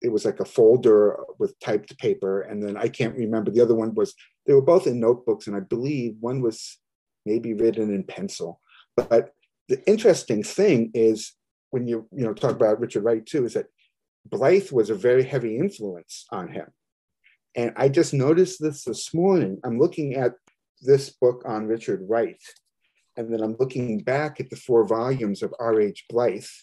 it 0.00 0.10
was 0.10 0.24
like 0.24 0.40
a 0.40 0.46
folder 0.46 1.18
with 1.38 1.58
typed 1.60 1.98
paper, 1.98 2.40
and 2.42 2.62
then 2.62 2.78
I 2.78 2.88
can't 2.88 3.16
remember 3.16 3.50
the 3.50 3.62
other 3.62 3.74
one 3.74 3.94
was 3.94 4.14
they 4.46 4.54
were 4.54 4.62
both 4.62 4.86
in 4.86 5.00
notebooks, 5.00 5.46
and 5.46 5.56
I 5.56 5.60
believe 5.60 6.16
one 6.20 6.40
was 6.40 6.78
maybe 7.26 7.52
written 7.52 7.94
in 7.94 8.04
pencil. 8.04 8.60
But 8.96 9.32
the 9.68 9.86
interesting 9.86 10.42
thing 10.42 10.92
is 10.94 11.32
when 11.76 11.86
you 11.86 12.08
you 12.10 12.24
know 12.24 12.32
talk 12.32 12.52
about 12.52 12.80
Richard 12.80 13.04
Wright 13.04 13.24
too, 13.24 13.44
is 13.44 13.52
that 13.52 13.66
Blythe 14.24 14.72
was 14.72 14.88
a 14.88 14.94
very 14.94 15.22
heavy 15.22 15.58
influence 15.58 16.24
on 16.32 16.48
him. 16.48 16.68
And 17.54 17.74
I 17.76 17.90
just 17.90 18.14
noticed 18.14 18.62
this 18.62 18.84
this 18.84 19.12
morning. 19.12 19.58
I'm 19.62 19.78
looking 19.78 20.14
at 20.14 20.32
this 20.80 21.10
book 21.10 21.42
on 21.44 21.66
Richard 21.66 22.00
Wright, 22.08 22.42
and 23.18 23.30
then 23.30 23.42
I'm 23.42 23.56
looking 23.60 23.98
back 23.98 24.40
at 24.40 24.48
the 24.48 24.56
four 24.56 24.86
volumes 24.86 25.42
of 25.42 25.54
R.H. 25.60 26.06
Blythe, 26.08 26.54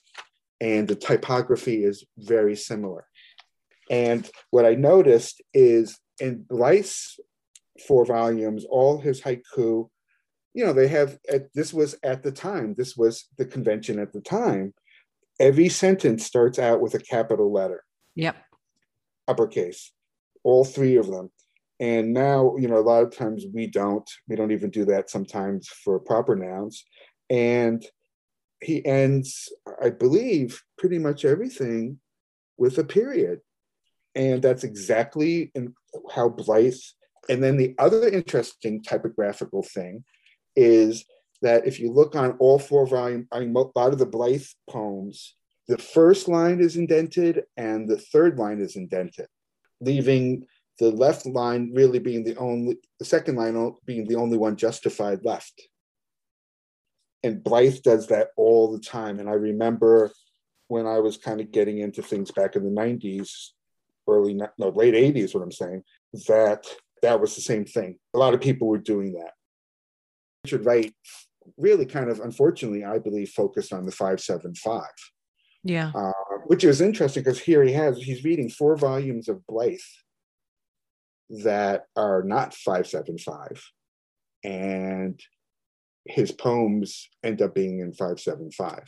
and 0.59 0.87
the 0.87 0.95
typography 0.95 1.83
is 1.83 2.03
very 2.17 2.55
similar. 2.55 3.05
And 3.91 4.27
what 4.49 4.65
I 4.65 4.73
noticed 4.73 5.43
is 5.53 5.99
in 6.19 6.43
Blythe's 6.49 7.19
four 7.87 8.03
volumes, 8.03 8.65
all 8.67 8.99
his 8.99 9.21
haiku, 9.21 9.89
you 10.55 10.65
know, 10.65 10.73
they 10.73 10.87
have, 10.87 11.19
this 11.53 11.71
was 11.71 11.95
at 12.03 12.23
the 12.23 12.31
time, 12.31 12.73
this 12.75 12.95
was 12.97 13.27
the 13.37 13.45
convention 13.45 13.99
at 13.99 14.11
the 14.11 14.21
time. 14.21 14.73
Every 15.39 15.69
sentence 15.69 16.25
starts 16.25 16.59
out 16.59 16.81
with 16.81 16.93
a 16.93 16.99
capital 16.99 17.51
letter. 17.51 17.83
Yep. 18.15 18.35
Uppercase, 19.27 19.91
all 20.43 20.63
three 20.63 20.95
of 20.97 21.07
them. 21.07 21.31
And 21.79 22.13
now, 22.13 22.55
you 22.57 22.67
know, 22.67 22.77
a 22.77 22.81
lot 22.81 23.03
of 23.03 23.15
times 23.15 23.45
we 23.53 23.67
don't, 23.67 24.09
we 24.27 24.35
don't 24.35 24.51
even 24.51 24.69
do 24.69 24.85
that 24.85 25.09
sometimes 25.09 25.67
for 25.67 25.99
proper 25.99 26.35
nouns. 26.35 26.85
And 27.29 27.83
he 28.61 28.85
ends, 28.85 29.51
I 29.81 29.89
believe, 29.89 30.61
pretty 30.77 30.99
much 30.99 31.25
everything 31.25 31.99
with 32.57 32.77
a 32.77 32.83
period. 32.83 33.39
And 34.15 34.41
that's 34.41 34.63
exactly 34.63 35.51
in 35.55 35.73
how 36.13 36.29
Blythe. 36.29 36.75
And 37.27 37.43
then 37.43 37.57
the 37.57 37.73
other 37.79 38.07
interesting 38.07 38.83
typographical 38.83 39.63
thing 39.63 40.03
is 40.55 41.05
that 41.43 41.67
if 41.67 41.79
you 41.79 41.91
look 41.91 42.15
on 42.15 42.31
all 42.39 42.57
four 42.57 42.87
volume, 42.87 43.27
I 43.31 43.41
mean, 43.41 43.55
a 43.55 43.79
lot 43.79 43.93
of 43.93 43.99
the 43.99 44.05
Blythe 44.05 44.45
poems, 44.69 45.35
the 45.67 45.77
first 45.77 46.27
line 46.27 46.59
is 46.59 46.75
indented 46.75 47.43
and 47.57 47.87
the 47.87 47.97
third 47.97 48.39
line 48.39 48.59
is 48.59 48.75
indented, 48.75 49.27
leaving 49.79 50.45
the 50.79 50.89
left 50.89 51.25
line 51.25 51.71
really 51.73 51.99
being 51.99 52.23
the 52.23 52.35
only, 52.37 52.77
the 52.97 53.05
second 53.05 53.35
line 53.35 53.73
being 53.85 54.07
the 54.07 54.15
only 54.15 54.37
one 54.37 54.55
justified 54.55 55.23
left. 55.23 55.61
And 57.23 57.43
Blythe 57.43 57.81
does 57.83 58.07
that 58.07 58.29
all 58.35 58.71
the 58.71 58.79
time. 58.79 59.19
And 59.19 59.29
I 59.29 59.33
remember 59.33 60.11
when 60.67 60.87
I 60.87 60.99
was 60.99 61.17
kind 61.17 61.39
of 61.39 61.51
getting 61.51 61.79
into 61.79 62.01
things 62.01 62.31
back 62.31 62.55
in 62.55 62.63
the 62.63 62.81
90s, 62.81 63.49
early, 64.07 64.33
no, 64.33 64.69
late 64.69 64.93
80s, 64.93 65.33
what 65.33 65.43
I'm 65.43 65.51
saying, 65.51 65.83
that 66.27 66.65
that 67.01 67.19
was 67.19 67.35
the 67.35 67.41
same 67.41 67.65
thing. 67.65 67.97
A 68.13 68.17
lot 68.17 68.33
of 68.33 68.41
people 68.41 68.67
were 68.67 68.77
doing 68.77 69.13
that. 69.13 69.31
Richard 70.43 70.65
Wright 70.65 70.93
really 71.57 71.85
kind 71.85 72.09
of, 72.09 72.19
unfortunately, 72.19 72.83
I 72.83 72.99
believe, 72.99 73.29
focused 73.29 73.73
on 73.73 73.85
the 73.85 73.91
575. 73.91 74.83
Yeah. 75.63 75.91
Uh, 75.95 76.11
which 76.47 76.63
is 76.63 76.81
interesting 76.81 77.23
because 77.23 77.39
here 77.39 77.63
he 77.63 77.71
has, 77.73 77.97
he's 77.97 78.23
reading 78.23 78.49
four 78.49 78.75
volumes 78.75 79.29
of 79.29 79.45
Blythe 79.47 79.79
that 81.29 81.85
are 81.95 82.23
not 82.23 82.53
575 82.53 83.63
and 84.43 85.19
his 86.05 86.31
poems 86.31 87.09
end 87.23 87.41
up 87.41 87.55
being 87.55 87.79
in 87.79 87.93
575 87.93 88.83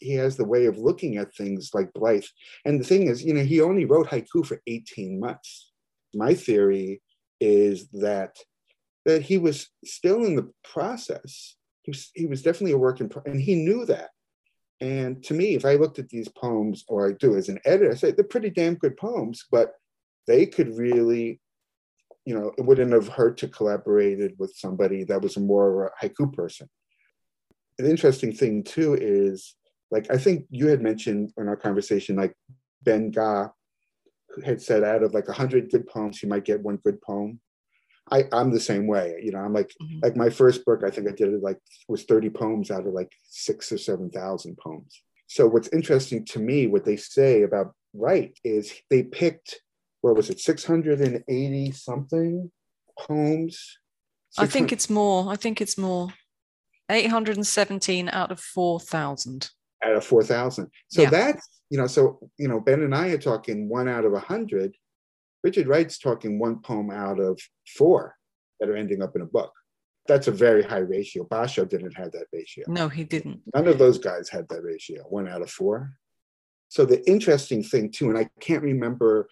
he 0.00 0.14
has 0.14 0.36
the 0.36 0.44
way 0.44 0.66
of 0.66 0.78
looking 0.78 1.18
at 1.18 1.34
things 1.34 1.70
like 1.72 1.92
blythe 1.92 2.24
and 2.64 2.80
the 2.80 2.84
thing 2.84 3.06
is 3.06 3.22
you 3.22 3.34
know 3.34 3.44
he 3.44 3.60
only 3.60 3.84
wrote 3.84 4.08
haiku 4.08 4.44
for 4.44 4.60
18 4.66 5.20
months 5.20 5.72
my 6.14 6.34
theory 6.34 7.02
is 7.40 7.88
that 7.88 8.36
that 9.04 9.22
he 9.22 9.36
was 9.36 9.68
still 9.84 10.24
in 10.24 10.34
the 10.34 10.50
process 10.64 11.56
he 11.84 11.90
was, 11.90 12.10
he 12.14 12.26
was 12.26 12.42
definitely 12.42 12.72
a 12.72 12.78
work 12.78 13.00
in 13.00 13.08
pro- 13.08 13.22
and 13.24 13.40
he 13.40 13.54
knew 13.54 13.84
that 13.86 14.10
and 14.80 15.22
to 15.22 15.34
me 15.34 15.54
if 15.54 15.64
i 15.64 15.74
looked 15.74 15.98
at 15.98 16.08
these 16.08 16.28
poems 16.28 16.84
or 16.88 17.08
i 17.08 17.12
do 17.12 17.36
as 17.36 17.48
an 17.48 17.60
editor 17.64 17.92
i 17.92 17.94
say 17.94 18.10
they're 18.10 18.24
pretty 18.24 18.50
damn 18.50 18.74
good 18.74 18.96
poems 18.96 19.44
but 19.50 19.74
they 20.26 20.46
could 20.46 20.76
really 20.76 21.40
you 22.24 22.34
know, 22.34 22.52
it 22.56 22.64
wouldn't 22.64 22.92
have 22.92 23.08
hurt 23.08 23.36
to 23.38 23.48
collaborated 23.48 24.34
with 24.38 24.54
somebody 24.56 25.04
that 25.04 25.20
was 25.20 25.36
a 25.36 25.40
more 25.40 25.92
haiku 26.02 26.32
person. 26.32 26.68
An 27.78 27.86
interesting 27.86 28.32
thing 28.32 28.64
too 28.64 28.94
is 28.94 29.54
like 29.90 30.10
I 30.10 30.16
think 30.16 30.46
you 30.50 30.68
had 30.68 30.80
mentioned 30.80 31.32
in 31.36 31.48
our 31.48 31.56
conversation, 31.56 32.16
like 32.16 32.34
Ben 32.82 33.10
Ga 33.10 33.48
had 34.44 34.62
said 34.62 34.82
out 34.84 35.02
of 35.02 35.12
like 35.12 35.28
a 35.28 35.32
hundred 35.32 35.70
good 35.70 35.86
poems, 35.86 36.22
you 36.22 36.28
might 36.28 36.44
get 36.44 36.62
one 36.62 36.76
good 36.76 37.00
poem. 37.02 37.40
I, 38.10 38.24
I'm 38.32 38.52
the 38.52 38.60
same 38.60 38.86
way. 38.86 39.20
You 39.22 39.32
know, 39.32 39.38
I'm 39.38 39.52
like 39.52 39.72
mm-hmm. 39.80 40.00
like 40.02 40.16
my 40.16 40.30
first 40.30 40.64
book, 40.64 40.82
I 40.84 40.90
think 40.90 41.08
I 41.08 41.12
did 41.12 41.32
it 41.32 41.42
like 41.42 41.58
was 41.88 42.04
30 42.04 42.30
poems 42.30 42.70
out 42.70 42.86
of 42.86 42.92
like 42.92 43.12
six 43.24 43.72
or 43.72 43.78
seven 43.78 44.10
thousand 44.10 44.56
poems. 44.58 45.02
So 45.26 45.46
what's 45.46 45.68
interesting 45.68 46.24
to 46.26 46.38
me, 46.38 46.66
what 46.66 46.84
they 46.84 46.96
say 46.96 47.42
about 47.42 47.74
Wright 47.94 48.38
is 48.44 48.72
they 48.90 49.02
picked 49.02 49.60
where 50.00 50.14
was 50.14 50.28
it 50.28 50.38
680 50.38 51.70
something 51.72 52.50
poems 52.98 53.78
i 54.36 54.44
think 54.44 54.70
it's 54.70 54.90
more 54.90 55.32
i 55.32 55.36
think 55.36 55.62
it's 55.62 55.78
more 55.78 56.08
817 56.90 58.10
out 58.10 58.30
of 58.30 58.38
4000 58.38 59.50
out 59.84 59.96
of 59.96 60.04
4,000. 60.04 60.70
So 60.88 61.02
Yeah. 61.02 61.10
that's, 61.10 61.48
you 61.70 61.78
know, 61.78 61.86
so, 61.86 62.30
you 62.38 62.48
know, 62.48 62.60
Ben 62.60 62.82
and 62.82 62.94
I 62.94 63.08
are 63.08 63.18
talking 63.18 63.68
one 63.68 63.88
out 63.88 64.04
of 64.04 64.12
a 64.12 64.18
100. 64.18 64.74
Richard 65.44 65.68
Wright's 65.68 65.98
talking 65.98 66.38
one 66.38 66.60
poem 66.60 66.90
out 66.90 67.20
of 67.20 67.38
four 67.76 68.16
that 68.58 68.68
are 68.68 68.76
ending 68.76 69.02
up 69.02 69.14
in 69.14 69.22
a 69.22 69.26
book. 69.26 69.52
That's 70.08 70.26
a 70.26 70.32
very 70.32 70.62
high 70.62 70.78
ratio. 70.78 71.24
Basho 71.24 71.68
didn't 71.68 71.92
have 71.92 72.12
that 72.12 72.26
ratio. 72.32 72.64
No, 72.66 72.88
he 72.88 73.04
didn't. 73.04 73.40
None 73.54 73.68
of 73.68 73.78
those 73.78 73.98
guys 73.98 74.28
had 74.28 74.48
that 74.48 74.62
ratio, 74.62 75.02
one 75.02 75.28
out 75.28 75.42
of 75.42 75.50
four. 75.50 75.92
So 76.68 76.84
the 76.84 77.06
interesting 77.08 77.62
thing 77.62 77.90
too, 77.90 78.08
and 78.08 78.18
I 78.18 78.28
can't 78.40 78.62
remember 78.62 79.28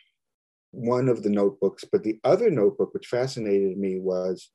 one 0.70 1.08
of 1.08 1.22
the 1.22 1.30
notebooks, 1.30 1.84
but 1.90 2.02
the 2.02 2.18
other 2.24 2.50
notebook 2.50 2.94
which 2.94 3.06
fascinated 3.06 3.76
me 3.78 3.98
was 3.98 4.50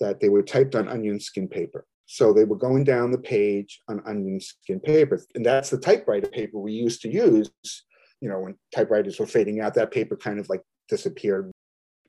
that 0.00 0.20
they 0.20 0.28
were 0.28 0.42
typed 0.42 0.74
on 0.74 0.88
onion 0.88 1.20
skin 1.20 1.48
paper. 1.48 1.86
So 2.06 2.32
they 2.32 2.44
were 2.44 2.56
going 2.56 2.84
down 2.84 3.12
the 3.12 3.18
page 3.18 3.80
on 3.88 4.02
onion 4.04 4.40
skin 4.40 4.80
paper. 4.80 5.20
And 5.34 5.46
that's 5.46 5.70
the 5.70 5.78
typewriter 5.78 6.28
paper 6.28 6.58
we 6.58 6.72
used 6.72 7.02
to 7.02 7.08
use. 7.08 7.50
You 8.20 8.28
know, 8.28 8.40
when 8.40 8.56
typewriters 8.74 9.18
were 9.18 9.26
fading 9.26 9.60
out, 9.60 9.74
that 9.74 9.90
paper 9.90 10.16
kind 10.16 10.38
of 10.38 10.48
like 10.48 10.62
disappeared. 10.88 11.50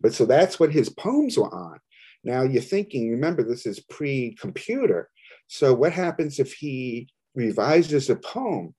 But 0.01 0.13
so 0.13 0.25
that's 0.25 0.59
what 0.59 0.71
his 0.71 0.89
poems 0.89 1.37
were 1.37 1.53
on. 1.53 1.79
Now 2.23 2.43
you're 2.43 2.61
thinking, 2.61 3.11
remember, 3.11 3.43
this 3.43 3.65
is 3.65 3.79
pre 3.81 4.35
computer. 4.39 5.09
So 5.47 5.73
what 5.73 5.93
happens 5.93 6.39
if 6.39 6.53
he 6.53 7.09
revises 7.35 8.09
a 8.09 8.15
poem? 8.15 8.73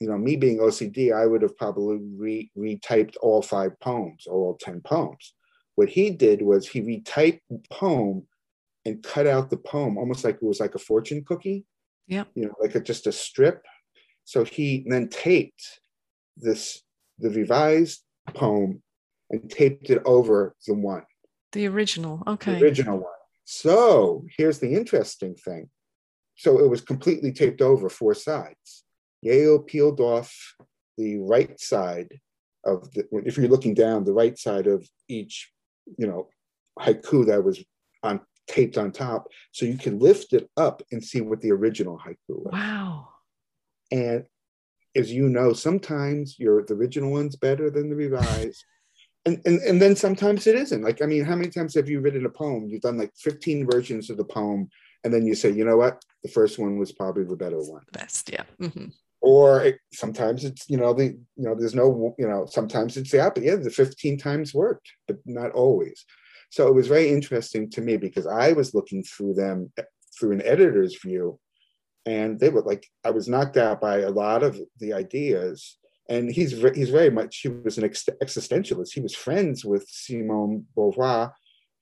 You 0.00 0.08
know, 0.08 0.18
me 0.18 0.36
being 0.36 0.58
OCD, 0.58 1.12
I 1.12 1.26
would 1.26 1.42
have 1.42 1.56
probably 1.56 1.98
re- 2.16 2.50
retyped 2.56 3.16
all 3.20 3.42
five 3.42 3.78
poems 3.80 4.26
all 4.28 4.56
10 4.60 4.80
poems. 4.82 5.34
What 5.74 5.88
he 5.88 6.10
did 6.10 6.42
was 6.42 6.68
he 6.68 6.82
retyped 6.82 7.40
the 7.50 7.60
poem 7.70 8.26
and 8.84 9.02
cut 9.02 9.26
out 9.26 9.50
the 9.50 9.56
poem 9.56 9.98
almost 9.98 10.24
like 10.24 10.36
it 10.36 10.42
was 10.42 10.60
like 10.60 10.74
a 10.74 10.80
fortune 10.80 11.24
cookie. 11.24 11.64
Yeah. 12.06 12.24
You 12.34 12.46
know, 12.46 12.54
like 12.60 12.74
a, 12.74 12.80
just 12.80 13.06
a 13.06 13.12
strip. 13.12 13.64
So 14.24 14.44
he 14.44 14.84
then 14.88 15.08
taped 15.08 15.80
this, 16.36 16.82
the 17.18 17.30
revised 17.30 18.02
poem 18.34 18.82
and 19.30 19.50
taped 19.50 19.90
it 19.90 20.02
over 20.04 20.54
the 20.66 20.74
one 20.74 21.04
The 21.52 21.66
original. 21.66 22.18
the 22.24 22.30
Okay. 22.32 22.60
original 22.60 22.98
one. 22.98 23.12
So 23.44 24.24
here's 24.36 24.58
the 24.58 24.74
interesting 24.74 25.34
thing. 25.34 25.70
So 26.36 26.58
it 26.60 26.68
was 26.68 26.80
completely 26.80 27.32
taped 27.32 27.60
over 27.62 27.88
four 27.88 28.14
sides. 28.14 28.84
Yale 29.22 29.58
peeled 29.58 30.00
off 30.00 30.32
the 30.96 31.18
right 31.18 31.58
side 31.58 32.20
of 32.64 32.92
the, 32.92 33.06
if 33.24 33.36
you're 33.36 33.48
looking 33.48 33.74
down, 33.74 34.04
the 34.04 34.12
right 34.12 34.38
side 34.38 34.66
of 34.66 34.86
each, 35.08 35.50
you 35.96 36.06
know, 36.06 36.28
haiku 36.78 37.26
that 37.26 37.42
was 37.42 37.64
on 38.02 38.20
taped 38.46 38.78
on 38.78 38.92
top. 38.92 39.28
So 39.52 39.66
you 39.66 39.76
can 39.76 39.98
lift 39.98 40.32
it 40.32 40.48
up 40.56 40.82
and 40.92 41.04
see 41.04 41.20
what 41.20 41.40
the 41.40 41.50
original 41.52 41.98
haiku 41.98 42.16
was. 42.28 42.52
Wow. 42.52 43.08
And 43.90 44.24
as 44.96 45.12
you 45.12 45.28
know, 45.28 45.52
sometimes 45.52 46.38
your 46.38 46.64
the 46.64 46.74
original 46.74 47.10
one's 47.10 47.36
better 47.36 47.70
than 47.70 47.88
the 47.90 47.96
revised. 47.96 48.64
And, 49.28 49.40
and 49.46 49.60
and 49.62 49.82
then 49.82 49.94
sometimes 49.96 50.46
it 50.46 50.54
isn't. 50.56 50.82
Like, 50.82 51.02
I 51.02 51.06
mean, 51.06 51.24
how 51.24 51.36
many 51.36 51.50
times 51.50 51.74
have 51.74 51.88
you 51.88 52.00
written 52.00 52.26
a 52.26 52.30
poem? 52.30 52.68
You've 52.68 52.82
done 52.82 52.98
like 52.98 53.12
15 53.16 53.66
versions 53.70 54.10
of 54.10 54.16
the 54.16 54.24
poem, 54.24 54.68
and 55.04 55.12
then 55.12 55.26
you 55.26 55.34
say, 55.34 55.50
you 55.50 55.64
know 55.64 55.76
what? 55.76 56.02
The 56.22 56.30
first 56.30 56.58
one 56.58 56.78
was 56.78 56.92
probably 56.92 57.24
the 57.24 57.36
better 57.36 57.58
one. 57.58 57.82
the 57.92 57.98
Best. 57.98 58.30
Yeah. 58.32 58.44
hmm 58.60 58.86
Or 59.20 59.62
it, 59.62 59.78
sometimes 59.92 60.44
it's, 60.44 60.68
you 60.68 60.76
know, 60.76 60.92
the 60.94 61.04
you 61.04 61.44
know, 61.46 61.54
there's 61.54 61.74
no, 61.74 62.14
you 62.18 62.26
know, 62.28 62.46
sometimes 62.46 62.96
it's 62.96 63.10
the 63.10 63.20
opposite. 63.20 63.46
Yeah, 63.46 63.56
the 63.56 63.70
15 63.70 64.18
times 64.18 64.54
worked, 64.54 64.88
but 65.06 65.18
not 65.26 65.52
always. 65.52 66.04
So 66.50 66.66
it 66.68 66.74
was 66.74 66.88
very 66.88 67.08
interesting 67.10 67.70
to 67.72 67.80
me 67.80 67.96
because 67.98 68.26
I 68.26 68.52
was 68.52 68.74
looking 68.74 69.02
through 69.04 69.34
them 69.34 69.72
through 70.18 70.32
an 70.32 70.42
editor's 70.42 70.96
view, 71.04 71.38
and 72.06 72.40
they 72.40 72.48
were 72.48 72.62
like, 72.62 72.86
I 73.04 73.10
was 73.10 73.28
knocked 73.28 73.56
out 73.56 73.80
by 73.80 73.98
a 74.00 74.10
lot 74.10 74.42
of 74.42 74.58
the 74.80 74.92
ideas. 74.94 75.78
And 76.08 76.30
he's 76.30 76.52
he's 76.74 76.90
very 76.90 77.10
much 77.10 77.40
he 77.42 77.48
was 77.48 77.76
an 77.78 77.84
ex- 77.84 78.08
existentialist. 78.22 78.92
He 78.94 79.00
was 79.00 79.14
friends 79.14 79.64
with 79.64 79.86
Simone 79.88 80.64
Beauvoir, 80.76 81.32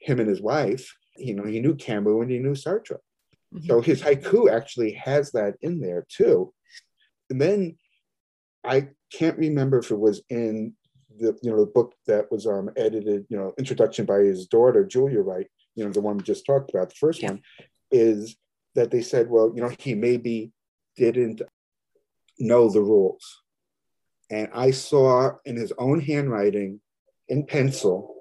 him 0.00 0.18
and 0.20 0.28
his 0.28 0.40
wife. 0.40 0.92
You 1.16 1.34
know, 1.34 1.44
he 1.44 1.60
knew 1.60 1.74
Camus 1.74 2.20
and 2.22 2.30
he 2.30 2.38
knew 2.38 2.52
Sartre. 2.54 2.98
So 3.66 3.80
his 3.80 4.02
haiku 4.02 4.50
actually 4.50 4.92
has 4.92 5.30
that 5.32 5.54
in 5.62 5.80
there 5.80 6.04
too. 6.08 6.52
And 7.30 7.40
then 7.40 7.78
I 8.64 8.88
can't 9.12 9.38
remember 9.38 9.78
if 9.78 9.90
it 9.90 9.98
was 9.98 10.22
in 10.28 10.74
the 11.18 11.38
you 11.42 11.50
know 11.50 11.60
the 11.60 11.70
book 11.70 11.94
that 12.06 12.30
was 12.30 12.46
um 12.46 12.70
edited, 12.76 13.26
you 13.30 13.36
know, 13.36 13.54
introduction 13.58 14.04
by 14.04 14.18
his 14.18 14.46
daughter 14.46 14.84
Julia 14.84 15.20
Wright, 15.20 15.46
you 15.74 15.84
know, 15.84 15.92
the 15.92 16.00
one 16.00 16.18
we 16.18 16.24
just 16.24 16.44
talked 16.44 16.70
about, 16.70 16.88
the 16.90 16.96
first 16.96 17.22
Yeah. 17.22 17.30
one, 17.30 17.42
is 17.90 18.36
that 18.74 18.90
they 18.90 19.00
said, 19.02 19.30
well, 19.30 19.52
you 19.54 19.62
know, 19.62 19.70
he 19.78 19.94
maybe 19.94 20.52
didn't 20.96 21.40
know 22.38 22.68
the 22.68 22.82
rules. 22.82 23.42
And 24.30 24.48
I 24.54 24.70
saw 24.72 25.32
in 25.44 25.56
his 25.56 25.72
own 25.78 26.00
handwriting 26.00 26.80
in 27.28 27.46
pencil, 27.46 28.14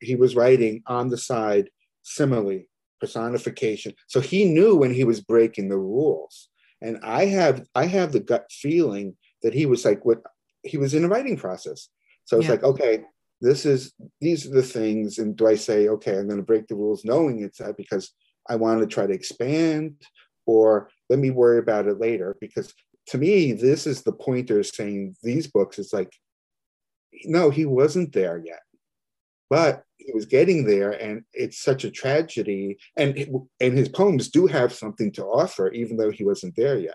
he 0.00 0.14
was 0.16 0.34
writing 0.34 0.82
on 0.86 1.08
the 1.08 1.18
side 1.18 1.70
simile, 2.02 2.62
personification. 3.00 3.94
So 4.06 4.20
he 4.20 4.44
knew 4.46 4.76
when 4.76 4.94
he 4.94 5.04
was 5.04 5.20
breaking 5.20 5.68
the 5.68 5.78
rules. 5.78 6.48
And 6.80 6.98
I 7.02 7.26
have 7.26 7.66
I 7.74 7.86
have 7.86 8.12
the 8.12 8.20
gut 8.20 8.46
feeling 8.50 9.16
that 9.42 9.52
he 9.52 9.66
was 9.66 9.84
like 9.84 10.04
what 10.04 10.22
he 10.62 10.78
was 10.78 10.94
in 10.94 11.04
a 11.04 11.08
writing 11.08 11.36
process. 11.36 11.88
So 12.24 12.38
it's 12.38 12.46
Yeah. 12.46 12.52
like, 12.52 12.64
okay, 12.64 13.04
this 13.40 13.66
is 13.66 13.92
these 14.20 14.46
are 14.46 14.54
the 14.54 14.62
things. 14.62 15.18
And 15.18 15.36
do 15.36 15.46
I 15.46 15.56
say, 15.56 15.88
okay, 15.88 16.16
I'm 16.16 16.26
going 16.26 16.38
to 16.38 16.42
break 16.42 16.68
the 16.68 16.76
rules 16.76 17.04
knowing 17.04 17.42
it's 17.42 17.58
that 17.58 17.76
because 17.76 18.12
I 18.48 18.56
want 18.56 18.80
to 18.80 18.86
try 18.86 19.06
to 19.06 19.12
expand, 19.12 19.96
or 20.46 20.90
let 21.10 21.18
me 21.18 21.30
worry 21.30 21.58
about 21.58 21.86
it 21.86 22.00
later? 22.00 22.36
Because 22.40 22.72
to 23.10 23.18
me, 23.18 23.52
this 23.52 23.86
is 23.86 24.02
the 24.02 24.12
pointer 24.12 24.62
saying 24.62 25.16
these 25.22 25.46
books 25.46 25.78
is 25.78 25.92
like, 25.92 26.12
no, 27.24 27.50
he 27.50 27.64
wasn't 27.66 28.12
there 28.12 28.38
yet 28.38 28.60
but 29.50 29.82
he 29.96 30.12
was 30.12 30.24
getting 30.26 30.64
there 30.64 30.92
and 30.92 31.24
it's 31.34 31.60
such 31.60 31.84
a 31.84 31.90
tragedy 31.90 32.78
and 32.96 33.18
and 33.60 33.76
his 33.76 33.88
poems 33.88 34.30
do 34.30 34.46
have 34.46 34.72
something 34.72 35.10
to 35.12 35.24
offer 35.24 35.70
even 35.72 35.96
though 35.96 36.10
he 36.10 36.24
wasn't 36.24 36.54
there 36.56 36.78
yet 36.78 36.94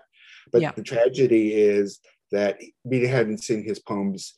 but 0.50 0.62
Yeah. 0.62 0.72
the 0.72 0.82
tragedy 0.82 1.52
is 1.52 2.00
that 2.32 2.58
we 2.82 3.06
hadn't 3.06 3.44
seen 3.44 3.62
his 3.62 3.78
poems 3.78 4.32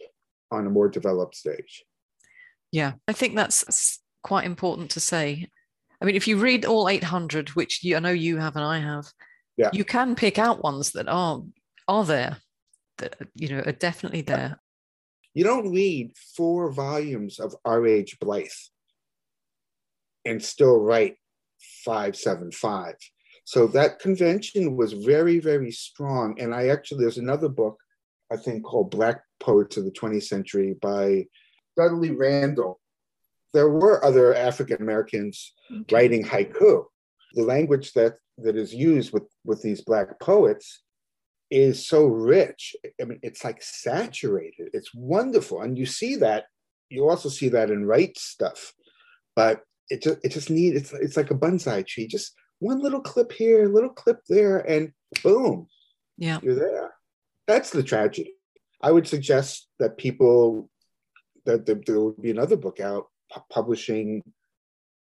on 0.50 0.66
a 0.66 0.70
more 0.70 0.88
developed 0.88 1.36
stage 1.36 1.84
Yeah, 2.72 2.94
I 3.06 3.12
think 3.12 3.34
that's 3.36 4.00
quite 4.22 4.44
important 4.44 4.90
to 4.90 5.00
say. 5.00 5.46
I 6.00 6.04
mean, 6.04 6.16
if 6.16 6.28
you 6.28 6.36
read 6.38 6.64
all 6.66 6.88
800, 6.88 7.50
which 7.50 7.82
you, 7.82 7.96
I 7.96 8.00
know 8.00 8.10
you 8.10 8.36
have 8.38 8.56
and 8.56 8.64
I 8.64 8.78
have, 8.80 9.06
Yeah. 9.56 9.70
you 9.72 9.84
can 9.84 10.14
pick 10.14 10.38
out 10.38 10.62
ones 10.62 10.90
that 10.92 11.08
are 11.08 11.42
are 11.88 12.04
there, 12.04 12.36
that 12.98 13.16
you 13.34 13.48
know 13.48 13.62
are 13.66 13.72
definitely 13.72 14.20
there. 14.22 14.60
you 15.34 15.44
don't 15.44 15.72
read 15.72 16.12
four 16.36 16.70
volumes 16.70 17.38
of 17.38 17.54
R.H. 17.64 18.18
Blythe 18.20 18.50
and 20.24 20.42
still 20.42 20.78
write 20.78 21.16
575. 21.84 22.94
So 23.44 23.66
that 23.68 23.98
convention 23.98 24.76
was 24.76 24.92
very, 24.92 25.38
very 25.38 25.70
strong. 25.70 26.38
And 26.40 26.54
I 26.54 26.68
actually, 26.68 27.00
there's 27.02 27.18
another 27.18 27.48
book, 27.48 27.78
I 28.30 28.36
think, 28.36 28.62
called 28.64 28.90
Black 28.90 29.22
Poets 29.40 29.76
of 29.78 29.84
the 29.84 29.90
20th 29.90 30.24
Century 30.24 30.76
by 30.82 31.26
Dudley 31.76 32.10
Randall. 32.10 32.80
There 33.54 33.70
were 33.70 34.04
other 34.04 34.34
African 34.34 34.82
Americans 34.82 35.54
Okay. 35.72 35.94
writing 35.94 36.24
haiku. 36.24 36.84
The 37.34 37.42
language 37.44 37.92
that, 37.94 38.14
that 38.38 38.56
is 38.56 38.74
used 38.74 39.12
with, 39.12 39.24
with 39.44 39.62
these 39.62 39.80
Black 39.82 40.18
poets 40.20 40.82
is 41.50 41.86
so 41.86 42.06
rich. 42.06 42.76
I 43.00 43.04
mean, 43.04 43.20
it's 43.22 43.44
like 43.44 43.62
saturated. 43.62 44.70
It's 44.72 44.94
wonderful. 44.94 45.62
And 45.62 45.78
you 45.78 45.86
see 45.86 46.16
that, 46.16 46.44
you 46.90 47.08
also 47.08 47.28
see 47.28 47.48
that 47.50 47.70
in 47.70 47.86
Wright 47.86 48.16
stuff. 48.18 48.72
But 49.34 49.62
it 49.88 50.02
just 50.02 50.18
it 50.22 50.30
just 50.30 50.50
need 50.50 50.74
it's 50.74 50.92
it's 50.92 51.16
like 51.16 51.30
a 51.30 51.34
bonsai 51.34 51.86
tree. 51.86 52.06
Just 52.06 52.34
one 52.58 52.80
little 52.80 53.00
clip 53.00 53.32
here, 53.32 53.64
a 53.64 53.68
little 53.68 53.90
clip 53.90 54.20
there, 54.28 54.58
and 54.58 54.92
boom, 55.22 55.68
Yeah, 56.16 56.40
you're 56.42 56.54
there. 56.54 56.94
That's 57.46 57.70
the 57.70 57.82
tragedy. 57.82 58.34
I 58.82 58.90
would 58.92 59.08
suggest 59.08 59.68
that 59.78 59.96
people 59.96 60.68
that 61.46 61.66
there, 61.66 61.80
there 61.86 62.00
would 62.00 62.20
be 62.20 62.30
another 62.30 62.56
book 62.56 62.80
out 62.80 63.06
pu- 63.32 63.40
publishing 63.50 64.22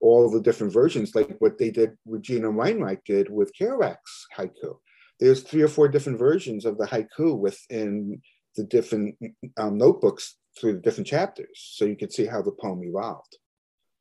all 0.01 0.29
the 0.29 0.41
different 0.41 0.71
versions, 0.71 1.15
like 1.15 1.35
what 1.39 1.57
they 1.57 1.71
did, 1.71 1.97
Regina 2.05 2.49
Weinreich 2.49 3.03
did 3.05 3.29
with 3.29 3.51
Kerouac's 3.59 4.27
haiku. 4.37 4.77
There's 5.19 5.43
three 5.43 5.61
or 5.61 5.67
four 5.67 5.87
different 5.87 6.19
versions 6.19 6.65
of 6.65 6.77
the 6.77 6.85
haiku 6.85 7.37
within 7.37 8.21
the 8.55 8.63
different 8.63 9.15
um, 9.57 9.77
notebooks 9.77 10.35
through 10.59 10.73
the 10.73 10.79
different 10.79 11.07
chapters, 11.07 11.71
so 11.75 11.85
you 11.85 11.95
can 11.95 12.11
see 12.11 12.25
how 12.25 12.41
the 12.41 12.51
poem 12.51 12.83
evolved. 12.83 13.37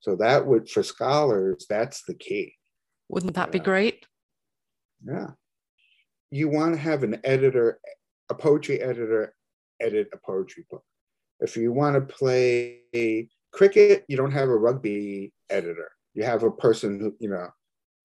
So 0.01 0.17
that 0.17 0.47
would, 0.47 0.69
for 0.69 0.83
scholars, 0.83 1.67
that's 1.69 2.03
the 2.07 2.15
key. 2.15 2.55
wouldn't 3.09 3.35
that 3.35 3.53
be 3.53 3.59
great? 3.59 4.07
Yeah. 5.05 5.29
You 6.31 6.49
want 6.49 6.75
to 6.75 6.81
have 6.81 7.03
an 7.03 7.21
editor, 7.25 7.81
a 8.29 8.35
poetry 8.35 8.81
editor, 8.81 9.35
edit 9.81 10.09
a 10.13 10.19
poetry 10.19 10.67
book. 10.71 10.85
If 11.41 11.57
you 11.57 11.73
want 11.73 11.95
to 11.97 12.15
play 12.15 13.29
cricket, 13.53 14.05
you 14.09 14.17
don't 14.17 14.33
have 14.33 14.49
a 14.49 14.57
rugby 14.57 15.33
editor. 15.51 15.91
You 16.15 16.25
have 16.25 16.43
a 16.43 16.51
person 16.51 17.01
who, 17.01 17.15
you 17.19 17.31
know, 17.31 17.49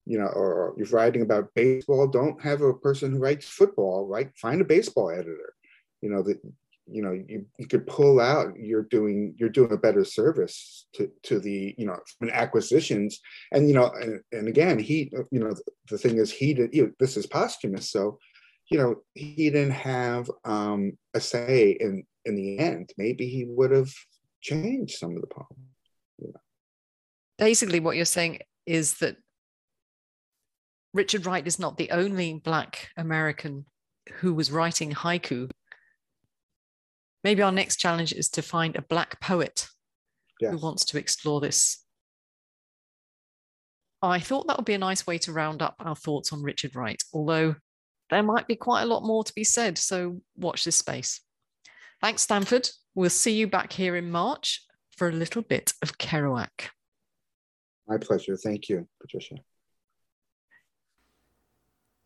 you 0.06 0.18
know, 0.18 0.26
or 0.26 0.74
you're 0.76 0.88
writing 0.88 1.22
about 1.22 1.54
baseball, 1.54 2.06
don't 2.06 2.40
have 2.42 2.62
a 2.62 2.74
person 2.74 3.12
who 3.12 3.18
writes 3.18 3.46
football, 3.46 4.06
right? 4.06 4.30
Find 4.36 4.60
a 4.60 4.64
baseball 4.64 5.10
editor. 5.10 5.54
You 6.02 6.10
know, 6.10 6.22
that 6.22 6.40
you 6.92 7.02
know, 7.02 7.12
you, 7.12 7.46
you 7.58 7.66
could 7.66 7.86
pull 7.86 8.20
out, 8.20 8.54
you're 8.58 8.82
doing 8.82 9.34
you're 9.38 9.48
doing 9.48 9.72
a 9.72 9.76
better 9.76 10.04
service 10.04 10.86
to, 10.94 11.10
to 11.24 11.38
the, 11.38 11.74
you 11.78 11.86
know, 11.86 11.98
from 12.18 12.30
acquisitions. 12.30 13.20
And 13.52 13.68
you 13.68 13.74
know, 13.74 13.90
and, 14.00 14.20
and 14.32 14.48
again, 14.48 14.78
he, 14.78 15.12
you 15.30 15.40
know, 15.40 15.54
the 15.88 15.98
thing 15.98 16.18
is 16.18 16.30
he 16.30 16.54
did 16.54 16.74
you 16.74 16.86
know, 16.86 16.92
this 16.98 17.16
is 17.16 17.26
posthumous. 17.26 17.90
So, 17.90 18.18
you 18.70 18.78
know, 18.78 18.96
he 19.14 19.50
didn't 19.50 19.72
have 19.72 20.30
um 20.44 20.92
a 21.14 21.20
say 21.20 21.76
in 21.78 22.04
in 22.24 22.34
the 22.34 22.58
end. 22.58 22.90
Maybe 22.98 23.28
he 23.28 23.44
would 23.44 23.70
have 23.70 23.92
changed 24.40 24.98
some 24.98 25.14
of 25.14 25.20
the 25.20 25.28
poem. 25.28 26.34
Basically, 27.38 27.80
what 27.80 27.96
you're 27.96 28.04
saying 28.04 28.40
is 28.66 28.98
that 28.98 29.16
Richard 30.92 31.26
Wright 31.26 31.46
is 31.46 31.58
not 31.58 31.76
the 31.76 31.90
only 31.90 32.34
Black 32.34 32.88
American 32.96 33.66
who 34.14 34.34
was 34.34 34.50
writing 34.50 34.92
haiku. 34.92 35.50
Maybe 37.22 37.42
our 37.42 37.52
next 37.52 37.76
challenge 37.76 38.12
is 38.12 38.28
to 38.30 38.42
find 38.42 38.74
a 38.74 38.82
Black 38.82 39.20
poet 39.20 39.68
yes. 40.40 40.52
who 40.52 40.58
wants 40.58 40.84
to 40.86 40.98
explore 40.98 41.40
this. 41.40 41.84
I 44.02 44.18
thought 44.18 44.46
that 44.46 44.56
would 44.56 44.66
be 44.66 44.74
a 44.74 44.78
nice 44.78 45.06
way 45.06 45.18
to 45.18 45.32
round 45.32 45.60
up 45.62 45.76
our 45.80 45.94
thoughts 45.94 46.32
on 46.32 46.42
Richard 46.42 46.74
Wright, 46.74 47.02
although 47.12 47.56
there 48.08 48.22
might 48.22 48.48
be 48.48 48.56
quite 48.56 48.82
a 48.82 48.86
lot 48.86 49.04
more 49.04 49.22
to 49.22 49.34
be 49.34 49.44
said, 49.44 49.78
so 49.78 50.20
watch 50.36 50.64
this 50.64 50.76
space. 50.76 51.20
Thanks, 52.00 52.22
Stanford. 52.22 52.68
We'll 52.94 53.10
see 53.10 53.32
you 53.32 53.46
back 53.46 53.72
here 53.72 53.94
in 53.94 54.10
March 54.10 54.64
for 54.96 55.08
a 55.08 55.12
little 55.12 55.42
bit 55.42 55.74
of 55.82 55.98
Kerouac. 55.98 56.70
My 57.86 57.98
pleasure. 57.98 58.36
Thank 58.36 58.68
you, 58.68 58.88
Patricia. 59.00 59.36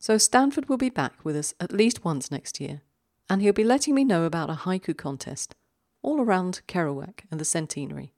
So 0.05 0.19
Stanford 0.19 0.69
will 0.69 0.77
be 0.77 0.91
back 0.91 1.13
with 1.23 1.35
us 1.35 1.55
at 1.59 1.71
least 1.71 2.05
once 2.05 2.29
next 2.29 2.61
year, 2.61 2.83
and 3.27 3.41
he'll 3.41 3.53
be 3.53 3.63
letting 3.63 3.95
me 3.95 4.03
know 4.03 4.25
about 4.25 4.51
a 4.51 4.53
haiku 4.53 4.95
contest 4.95 5.55
all 6.03 6.21
around 6.21 6.61
Kerouac 6.67 7.21
and 7.31 7.39
the 7.39 7.43
centenary. 7.43 8.13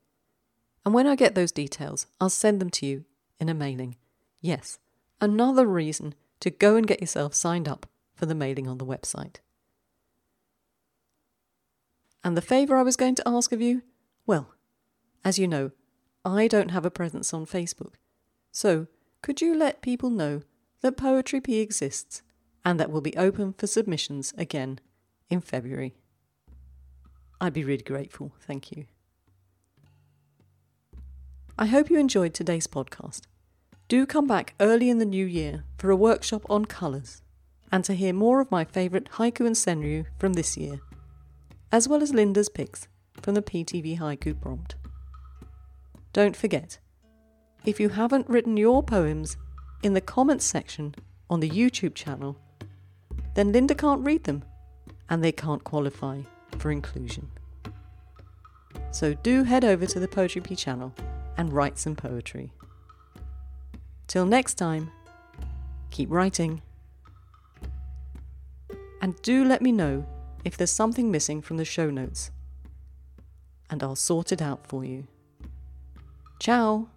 And 0.85 0.93
when 0.93 1.07
I 1.07 1.15
get 1.15 1.33
those 1.33 1.53
details, 1.53 2.05
I'll 2.19 2.29
send 2.29 2.59
them 2.59 2.69
to 2.71 2.85
you 2.85 3.05
in 3.39 3.47
a 3.47 3.53
mailing. 3.53 3.95
Yes, 4.41 4.79
another 5.21 5.65
reason 5.65 6.13
to 6.41 6.49
go 6.49 6.75
and 6.75 6.85
get 6.85 6.99
yourself 6.99 7.33
signed 7.33 7.69
up 7.69 7.85
for 8.13 8.25
the 8.25 8.35
mailing 8.35 8.67
on 8.67 8.79
the 8.79 8.85
website. 8.85 9.37
And 12.21 12.35
the 12.35 12.41
favour 12.41 12.75
I 12.75 12.83
was 12.83 12.97
going 12.97 13.15
to 13.15 13.23
ask 13.25 13.53
of 13.53 13.61
you? 13.61 13.81
Well, 14.25 14.53
as 15.23 15.39
you 15.39 15.47
know, 15.47 15.71
I 16.25 16.49
don't 16.49 16.71
have 16.71 16.85
a 16.85 16.91
presence 16.91 17.33
on 17.33 17.45
Facebook. 17.45 17.93
So, 18.51 18.87
could 19.21 19.39
you 19.39 19.55
let 19.55 19.81
people 19.81 20.09
know 20.09 20.41
that 20.81 20.97
Poetry 20.97 21.41
Pea 21.41 21.59
exists 21.59 22.21
and 22.63 22.79
that 22.79 22.91
will 22.91 23.01
be 23.01 23.15
open 23.17 23.53
for 23.53 23.67
submissions 23.67 24.33
again 24.37 24.79
in 25.29 25.41
February. 25.41 25.95
I'd 27.39 27.53
be 27.53 27.63
really 27.63 27.83
grateful, 27.83 28.33
thank 28.41 28.71
you. 28.71 28.85
I 31.57 31.65
hope 31.67 31.89
you 31.89 31.99
enjoyed 31.99 32.33
today's 32.33 32.67
podcast. 32.67 33.21
Do 33.87 34.05
come 34.05 34.27
back 34.27 34.53
early 34.59 34.89
in 34.89 34.99
the 34.99 35.05
new 35.05 35.25
year 35.25 35.63
for 35.77 35.89
a 35.89 35.95
workshop 35.95 36.43
on 36.49 36.65
colours 36.65 37.21
and 37.71 37.83
to 37.85 37.93
hear 37.93 38.13
more 38.13 38.41
of 38.41 38.51
my 38.51 38.63
favourite 38.63 39.09
haiku 39.11 39.45
and 39.45 39.55
senryu 39.55 40.05
from 40.19 40.33
this 40.33 40.57
year, 40.57 40.79
as 41.71 41.87
well 41.87 42.01
as 42.01 42.13
Linda's 42.13 42.49
picks 42.49 42.87
from 43.21 43.33
the 43.33 43.41
PTV 43.41 43.97
Haiku 43.97 44.39
prompt. 44.39 44.75
Don't 46.13 46.35
forget, 46.35 46.79
if 47.65 47.79
you 47.79 47.89
haven't 47.89 48.29
written 48.29 48.57
your 48.57 48.83
poems 48.83 49.37
in 49.83 49.93
the 49.93 50.01
comments 50.01 50.45
section 50.45 50.95
on 51.29 51.39
the 51.39 51.49
YouTube 51.49 51.95
channel, 51.95 52.37
then 53.35 53.51
Linda 53.51 53.75
can't 53.75 54.05
read 54.05 54.23
them 54.23 54.43
and 55.09 55.23
they 55.23 55.31
can't 55.31 55.63
qualify 55.63 56.21
for 56.57 56.71
inclusion. 56.71 57.29
So 58.91 59.13
do 59.13 59.43
head 59.43 59.63
over 59.63 59.85
to 59.85 59.99
the 59.99 60.07
Poetry 60.07 60.41
Pea 60.41 60.55
channel 60.55 60.93
and 61.37 61.53
write 61.53 61.77
some 61.77 61.95
poetry. 61.95 62.51
Till 64.07 64.25
next 64.25 64.55
time, 64.55 64.91
keep 65.91 66.09
writing. 66.09 66.61
And 69.01 69.21
do 69.21 69.45
let 69.45 69.61
me 69.61 69.71
know 69.71 70.05
if 70.43 70.57
there's 70.57 70.71
something 70.71 71.11
missing 71.11 71.41
from 71.41 71.57
the 71.57 71.65
show 71.65 71.89
notes, 71.89 72.31
and 73.69 73.83
I'll 73.83 73.95
sort 73.95 74.31
it 74.31 74.41
out 74.41 74.65
for 74.65 74.83
you. 74.83 75.07
Ciao! 76.39 76.87